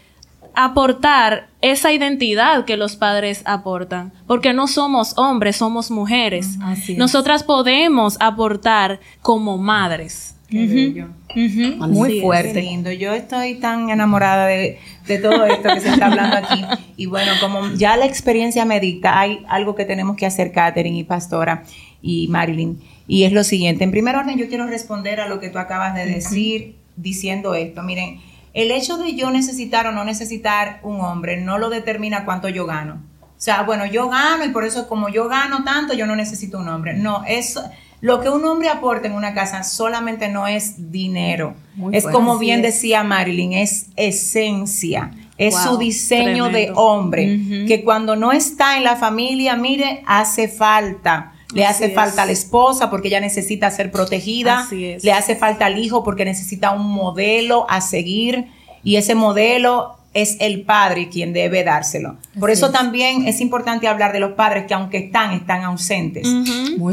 aportar 0.54 1.48
esa 1.60 1.92
identidad 1.92 2.64
que 2.64 2.76
los 2.76 2.96
padres 2.96 3.42
aportan, 3.44 4.12
porque 4.26 4.52
no 4.52 4.66
somos 4.66 5.16
hombres, 5.16 5.56
somos 5.56 5.90
mujeres. 5.90 6.58
Nosotras 6.96 7.44
podemos 7.44 8.16
aportar 8.20 9.00
como 9.22 9.58
madres. 9.58 10.37
Muy 10.50 12.20
fuerte. 12.20 12.62
lindo. 12.62 12.90
Yo 12.90 13.12
estoy 13.12 13.56
tan 13.56 13.90
enamorada 13.90 14.46
de, 14.46 14.78
todo 15.22 15.44
esto 15.44 15.68
que 15.74 15.80
se 15.80 15.90
está 15.90 16.06
hablando 16.06 16.36
aquí. 16.36 16.64
Y 16.96 17.06
bueno, 17.06 17.32
como 17.40 17.74
ya 17.74 17.96
la 17.96 18.06
experiencia 18.06 18.64
me 18.64 18.80
dicta, 18.80 19.18
hay 19.18 19.44
algo 19.48 19.74
que 19.74 19.84
tenemos 19.84 20.16
que 20.16 20.26
hacer, 20.26 20.52
Katherine 20.52 20.98
y 20.98 21.04
Pastora 21.04 21.64
y 22.00 22.28
Marilyn. 22.28 22.80
Y 23.06 23.24
es 23.24 23.32
lo 23.32 23.44
siguiente. 23.44 23.84
En 23.84 23.90
primer 23.90 24.16
orden, 24.16 24.38
yo 24.38 24.48
quiero 24.48 24.66
responder 24.66 25.20
a 25.20 25.28
lo 25.28 25.40
que 25.40 25.50
tú 25.50 25.58
acabas 25.58 25.94
de 25.94 26.06
decir 26.06 26.76
diciendo 26.96 27.54
esto. 27.54 27.82
Miren, 27.82 28.20
el 28.54 28.70
hecho 28.70 28.96
de 28.96 29.14
yo 29.14 29.30
necesitar 29.30 29.86
o 29.86 29.92
no 29.92 30.04
necesitar 30.04 30.80
un 30.82 31.00
hombre 31.00 31.36
no 31.40 31.58
lo 31.58 31.68
determina 31.68 32.24
cuánto 32.24 32.48
yo 32.48 32.66
gano. 32.66 33.02
O 33.22 33.40
sea, 33.40 33.62
bueno, 33.62 33.86
yo 33.86 34.08
gano 34.08 34.44
y 34.44 34.48
por 34.48 34.64
eso 34.64 34.88
como 34.88 35.08
yo 35.10 35.28
gano 35.28 35.62
tanto, 35.62 35.94
yo 35.94 36.06
no 36.06 36.16
necesito 36.16 36.58
un 36.58 36.68
hombre. 36.68 36.94
No, 36.94 37.22
eso 37.26 37.62
lo 38.00 38.20
que 38.20 38.28
un 38.28 38.44
hombre 38.44 38.68
aporta 38.68 39.08
en 39.08 39.14
una 39.14 39.34
casa 39.34 39.64
solamente 39.64 40.28
no 40.28 40.46
es 40.46 40.92
dinero. 40.92 41.54
es 41.92 42.04
como 42.06 42.38
bien 42.38 42.62
decía 42.62 43.02
Marilyn, 43.02 43.52
es 43.54 43.86
esencia. 43.96 45.12
Es 45.36 45.54
su 45.54 45.78
diseño 45.78 46.48
de 46.48 46.72
hombre, 46.74 47.64
que 47.68 47.84
cuando 47.84 48.16
no 48.16 48.32
está 48.32 48.76
en 48.76 48.84
la 48.84 48.96
familia, 48.96 49.56
mire, 49.56 50.02
hace 50.06 50.48
falta. 50.48 51.32
Le 51.54 51.64
hace 51.64 51.90
falta 51.90 52.22
a 52.22 52.26
la 52.26 52.32
esposa 52.32 52.90
porque 52.90 53.08
ella 53.08 53.20
necesita 53.20 53.70
ser 53.70 53.90
protegida. 53.90 54.66
Le 54.70 55.12
hace 55.12 55.36
falta 55.36 55.66
al 55.66 55.78
hijo 55.78 56.04
porque 56.04 56.24
necesita 56.24 56.72
un 56.72 56.90
modelo 56.90 57.66
a 57.70 57.80
seguir. 57.80 58.46
Y 58.82 58.96
ese 58.96 59.14
modelo 59.14 59.97
es 60.22 60.36
el 60.40 60.62
padre 60.62 61.08
quien 61.08 61.32
debe 61.32 61.64
dárselo. 61.64 62.16
Por 62.38 62.50
eso 62.50 62.70
también 62.70 63.26
es 63.26 63.40
importante 63.40 63.88
hablar 63.88 64.12
de 64.12 64.20
los 64.20 64.32
padres 64.32 64.66
que 64.66 64.74
aunque 64.74 64.98
están, 64.98 65.32
están 65.32 65.64
ausentes. 65.64 66.28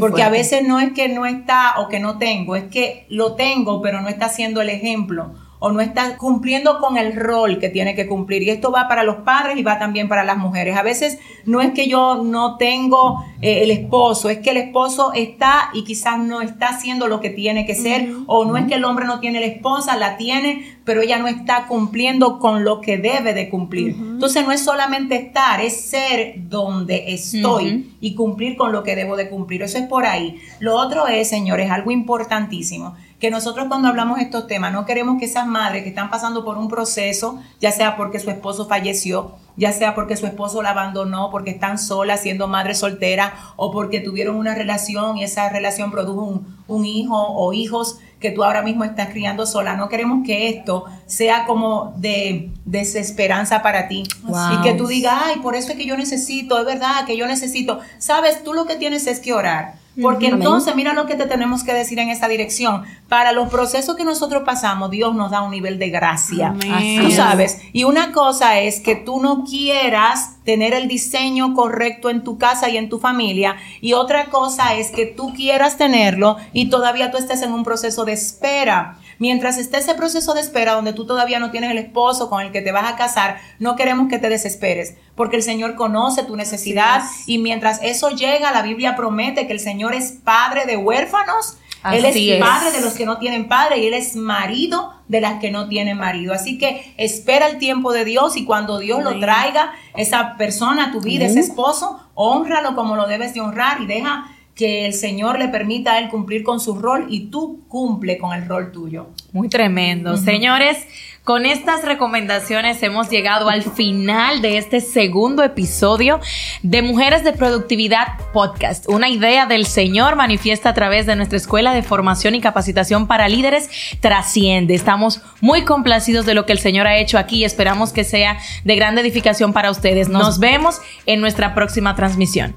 Porque 0.00 0.22
a 0.22 0.30
veces 0.30 0.66
no 0.66 0.80
es 0.80 0.92
que 0.92 1.08
no 1.08 1.26
está 1.26 1.74
o 1.78 1.88
que 1.88 2.00
no 2.00 2.18
tengo, 2.18 2.56
es 2.56 2.64
que 2.64 3.06
lo 3.08 3.34
tengo, 3.34 3.82
pero 3.82 4.00
no 4.00 4.08
está 4.08 4.26
haciendo 4.26 4.60
el 4.60 4.70
ejemplo 4.70 5.34
o 5.58 5.72
no 5.72 5.80
está 5.80 6.16
cumpliendo 6.16 6.78
con 6.78 6.96
el 6.98 7.16
rol 7.16 7.58
que 7.58 7.68
tiene 7.68 7.94
que 7.94 8.06
cumplir. 8.06 8.42
Y 8.42 8.50
esto 8.50 8.70
va 8.70 8.88
para 8.88 9.04
los 9.04 9.16
padres 9.16 9.56
y 9.56 9.62
va 9.62 9.78
también 9.78 10.08
para 10.08 10.24
las 10.24 10.36
mujeres. 10.36 10.76
A 10.76 10.82
veces 10.82 11.18
no 11.44 11.60
es 11.60 11.72
que 11.72 11.88
yo 11.88 12.22
no 12.22 12.56
tengo 12.56 13.24
eh, 13.40 13.62
el 13.62 13.70
esposo, 13.70 14.28
es 14.28 14.38
que 14.38 14.50
el 14.50 14.58
esposo 14.58 15.12
está 15.14 15.70
y 15.72 15.84
quizás 15.84 16.18
no 16.18 16.42
está 16.42 16.68
haciendo 16.68 17.08
lo 17.08 17.20
que 17.20 17.30
tiene 17.30 17.66
que 17.66 17.74
ser, 17.74 18.10
o 18.26 18.44
no 18.44 18.56
es 18.56 18.66
que 18.66 18.74
el 18.74 18.84
hombre 18.84 19.06
no 19.06 19.20
tiene 19.20 19.40
la 19.40 19.46
esposa, 19.46 19.96
la 19.96 20.16
tiene, 20.16 20.78
pero 20.84 21.00
ella 21.00 21.18
no 21.18 21.26
está 21.26 21.66
cumpliendo 21.66 22.38
con 22.38 22.64
lo 22.64 22.80
que 22.80 22.98
debe 22.98 23.32
de 23.34 23.48
cumplir. 23.48 23.96
Entonces 23.96 24.44
no 24.44 24.52
es 24.52 24.62
solamente 24.62 25.16
estar, 25.16 25.60
es 25.60 25.80
ser 25.80 26.34
donde 26.48 27.12
estoy 27.12 27.96
y 28.00 28.14
cumplir 28.14 28.56
con 28.56 28.72
lo 28.72 28.82
que 28.82 28.96
debo 28.96 29.16
de 29.16 29.28
cumplir. 29.28 29.62
Eso 29.62 29.78
es 29.78 29.86
por 29.86 30.06
ahí. 30.06 30.40
Lo 30.60 30.76
otro 30.76 31.06
es, 31.08 31.28
señores, 31.28 31.70
algo 31.70 31.90
importantísimo 31.90 32.94
que 33.18 33.30
nosotros 33.30 33.66
cuando 33.68 33.88
hablamos 33.88 34.18
de 34.18 34.24
estos 34.24 34.46
temas 34.46 34.72
no 34.72 34.84
queremos 34.84 35.18
que 35.18 35.24
esas 35.24 35.46
madres 35.46 35.82
que 35.82 35.88
están 35.88 36.10
pasando 36.10 36.44
por 36.44 36.58
un 36.58 36.68
proceso, 36.68 37.38
ya 37.60 37.72
sea 37.72 37.96
porque 37.96 38.18
su 38.18 38.30
esposo 38.30 38.66
falleció 38.66 39.36
ya 39.56 39.72
sea 39.72 39.94
porque 39.94 40.16
su 40.16 40.26
esposo 40.26 40.62
la 40.62 40.70
abandonó, 40.70 41.30
porque 41.30 41.50
están 41.50 41.78
solas 41.78 42.20
siendo 42.20 42.46
madre 42.46 42.74
soltera 42.74 43.34
o 43.56 43.72
porque 43.72 44.00
tuvieron 44.00 44.36
una 44.36 44.54
relación 44.54 45.16
y 45.16 45.24
esa 45.24 45.48
relación 45.48 45.90
produjo 45.90 46.22
un, 46.22 46.56
un 46.68 46.84
hijo 46.84 47.16
o 47.16 47.52
hijos 47.52 47.98
que 48.20 48.30
tú 48.30 48.44
ahora 48.44 48.62
mismo 48.62 48.84
estás 48.84 49.08
criando 49.08 49.46
sola. 49.46 49.76
No 49.76 49.88
queremos 49.88 50.26
que 50.26 50.48
esto 50.48 50.84
sea 51.06 51.46
como 51.46 51.94
de 51.96 52.50
desesperanza 52.64 53.62
para 53.62 53.88
ti. 53.88 54.04
Y 54.52 54.62
que 54.62 54.74
tú 54.74 54.86
digas, 54.86 55.14
ay, 55.24 55.36
por 55.40 55.54
eso 55.54 55.72
es 55.72 55.78
que 55.78 55.86
yo 55.86 55.96
necesito, 55.96 56.58
es 56.58 56.66
verdad 56.66 57.06
que 57.06 57.16
yo 57.16 57.26
necesito. 57.26 57.80
Sabes, 57.98 58.42
tú 58.44 58.54
lo 58.54 58.66
que 58.66 58.76
tienes 58.76 59.06
es 59.06 59.20
que 59.20 59.32
orar. 59.32 59.74
Porque 60.00 60.28
entonces, 60.28 60.74
mira 60.76 60.92
lo 60.92 61.06
que 61.06 61.14
te 61.14 61.26
tenemos 61.26 61.64
que 61.64 61.72
decir 61.72 61.98
en 61.98 62.10
esta 62.10 62.28
dirección. 62.28 62.84
Para 63.08 63.32
los 63.32 63.48
procesos 63.48 63.96
que 63.96 64.04
nosotros 64.04 64.42
pasamos, 64.44 64.90
Dios 64.90 65.14
nos 65.14 65.30
da 65.30 65.42
un 65.42 65.50
nivel 65.50 65.78
de 65.78 65.90
gracia. 65.90 66.54
Tú 67.00 67.10
sabes. 67.10 67.60
Y 67.72 67.84
una 67.84 68.12
cosa 68.12 68.60
es 68.60 68.80
que 68.80 68.94
tú 68.96 69.20
no 69.20 69.44
quieras 69.44 70.36
tener 70.44 70.74
el 70.74 70.86
diseño 70.88 71.54
correcto 71.54 72.08
en 72.10 72.24
tu 72.24 72.38
casa 72.38 72.68
y 72.68 72.76
en 72.76 72.88
tu 72.88 72.98
familia. 72.98 73.56
Y 73.80 73.94
otra 73.94 74.26
cosa 74.26 74.74
es 74.74 74.90
que 74.90 75.06
tú 75.06 75.32
quieras 75.34 75.76
tenerlo 75.76 76.36
y 76.52 76.68
todavía 76.68 77.10
tú 77.10 77.18
estés 77.18 77.42
en 77.42 77.52
un 77.52 77.64
proceso 77.64 78.04
de 78.04 78.12
espera. 78.12 78.98
Mientras 79.18 79.58
esté 79.58 79.78
ese 79.78 79.94
proceso 79.94 80.34
de 80.34 80.40
espera 80.40 80.72
donde 80.72 80.92
tú 80.92 81.06
todavía 81.06 81.38
no 81.38 81.50
tienes 81.50 81.70
el 81.70 81.78
esposo 81.78 82.28
con 82.28 82.42
el 82.42 82.52
que 82.52 82.62
te 82.62 82.72
vas 82.72 82.92
a 82.92 82.96
casar, 82.96 83.38
no 83.58 83.76
queremos 83.76 84.08
que 84.08 84.18
te 84.18 84.28
desesperes, 84.28 84.94
porque 85.14 85.36
el 85.36 85.42
Señor 85.42 85.74
conoce 85.74 86.24
tu 86.24 86.36
necesidad 86.36 87.02
y 87.26 87.38
mientras 87.38 87.80
eso 87.82 88.10
llega, 88.10 88.52
la 88.52 88.62
Biblia 88.62 88.96
promete 88.96 89.46
que 89.46 89.52
el 89.52 89.60
Señor 89.60 89.94
es 89.94 90.12
padre 90.12 90.66
de 90.66 90.76
huérfanos. 90.76 91.58
él 91.92 92.04
es, 92.04 92.40
padre 92.40 92.72
de 92.72 92.80
los 92.80 92.94
que 92.94 93.06
no 93.06 93.18
tienen 93.18 93.48
padre 93.48 93.78
y 93.78 93.86
Él 93.86 93.94
es 93.94 94.16
marido 94.16 94.92
de 95.06 95.20
las 95.20 95.40
que 95.40 95.52
no 95.52 95.68
tienen 95.68 95.96
marido. 95.96 96.34
Así 96.34 96.58
que 96.58 96.92
espera 96.96 97.46
el 97.46 97.58
tiempo 97.58 97.92
de 97.92 98.04
Dios 98.04 98.36
y 98.36 98.44
cuando 98.44 98.80
Dios 98.80 99.04
lo 99.04 99.18
traiga, 99.20 99.72
esa 99.94 100.36
persona 100.36 100.86
a 100.86 100.92
tu 100.92 101.00
vida, 101.00 101.26
ese 101.26 101.40
esposo, 101.40 102.00
honralo 102.14 102.74
como 102.74 102.96
lo 102.96 103.06
debes 103.06 103.34
de 103.34 103.40
honrar 103.40 103.80
y 103.80 103.86
deja 103.86 104.35
que 104.56 104.86
el 104.86 104.94
Señor 104.94 105.38
le 105.38 105.48
permita 105.48 105.92
a 105.92 105.98
él 105.98 106.08
cumplir 106.08 106.42
con 106.42 106.60
su 106.60 106.78
rol 106.78 107.06
y 107.10 107.26
tú 107.26 107.60
cumple 107.68 108.16
con 108.16 108.34
el 108.34 108.48
rol 108.48 108.72
tuyo. 108.72 109.08
Muy 109.32 109.50
tremendo. 109.50 110.16
Señores, 110.16 110.78
con 111.24 111.44
estas 111.44 111.84
recomendaciones 111.84 112.82
hemos 112.82 113.10
llegado 113.10 113.50
al 113.50 113.62
final 113.62 114.40
de 114.40 114.56
este 114.56 114.80
segundo 114.80 115.42
episodio 115.42 116.20
de 116.62 116.80
Mujeres 116.80 117.22
de 117.22 117.34
Productividad 117.34 118.06
Podcast. 118.32 118.88
Una 118.88 119.10
idea 119.10 119.44
del 119.44 119.66
Señor 119.66 120.16
manifiesta 120.16 120.70
a 120.70 120.74
través 120.74 121.04
de 121.04 121.16
nuestra 121.16 121.36
Escuela 121.36 121.74
de 121.74 121.82
Formación 121.82 122.34
y 122.34 122.40
Capacitación 122.40 123.06
para 123.06 123.28
Líderes 123.28 123.68
trasciende. 124.00 124.74
Estamos 124.74 125.20
muy 125.42 125.64
complacidos 125.64 126.24
de 126.24 126.32
lo 126.32 126.46
que 126.46 126.52
el 126.52 126.60
Señor 126.60 126.86
ha 126.86 126.96
hecho 126.96 127.18
aquí. 127.18 127.44
Esperamos 127.44 127.92
que 127.92 128.04
sea 128.04 128.38
de 128.64 128.74
gran 128.74 128.96
edificación 128.96 129.52
para 129.52 129.70
ustedes. 129.70 130.08
Nos 130.08 130.38
vemos 130.38 130.80
en 131.04 131.20
nuestra 131.20 131.54
próxima 131.54 131.94
transmisión. 131.94 132.54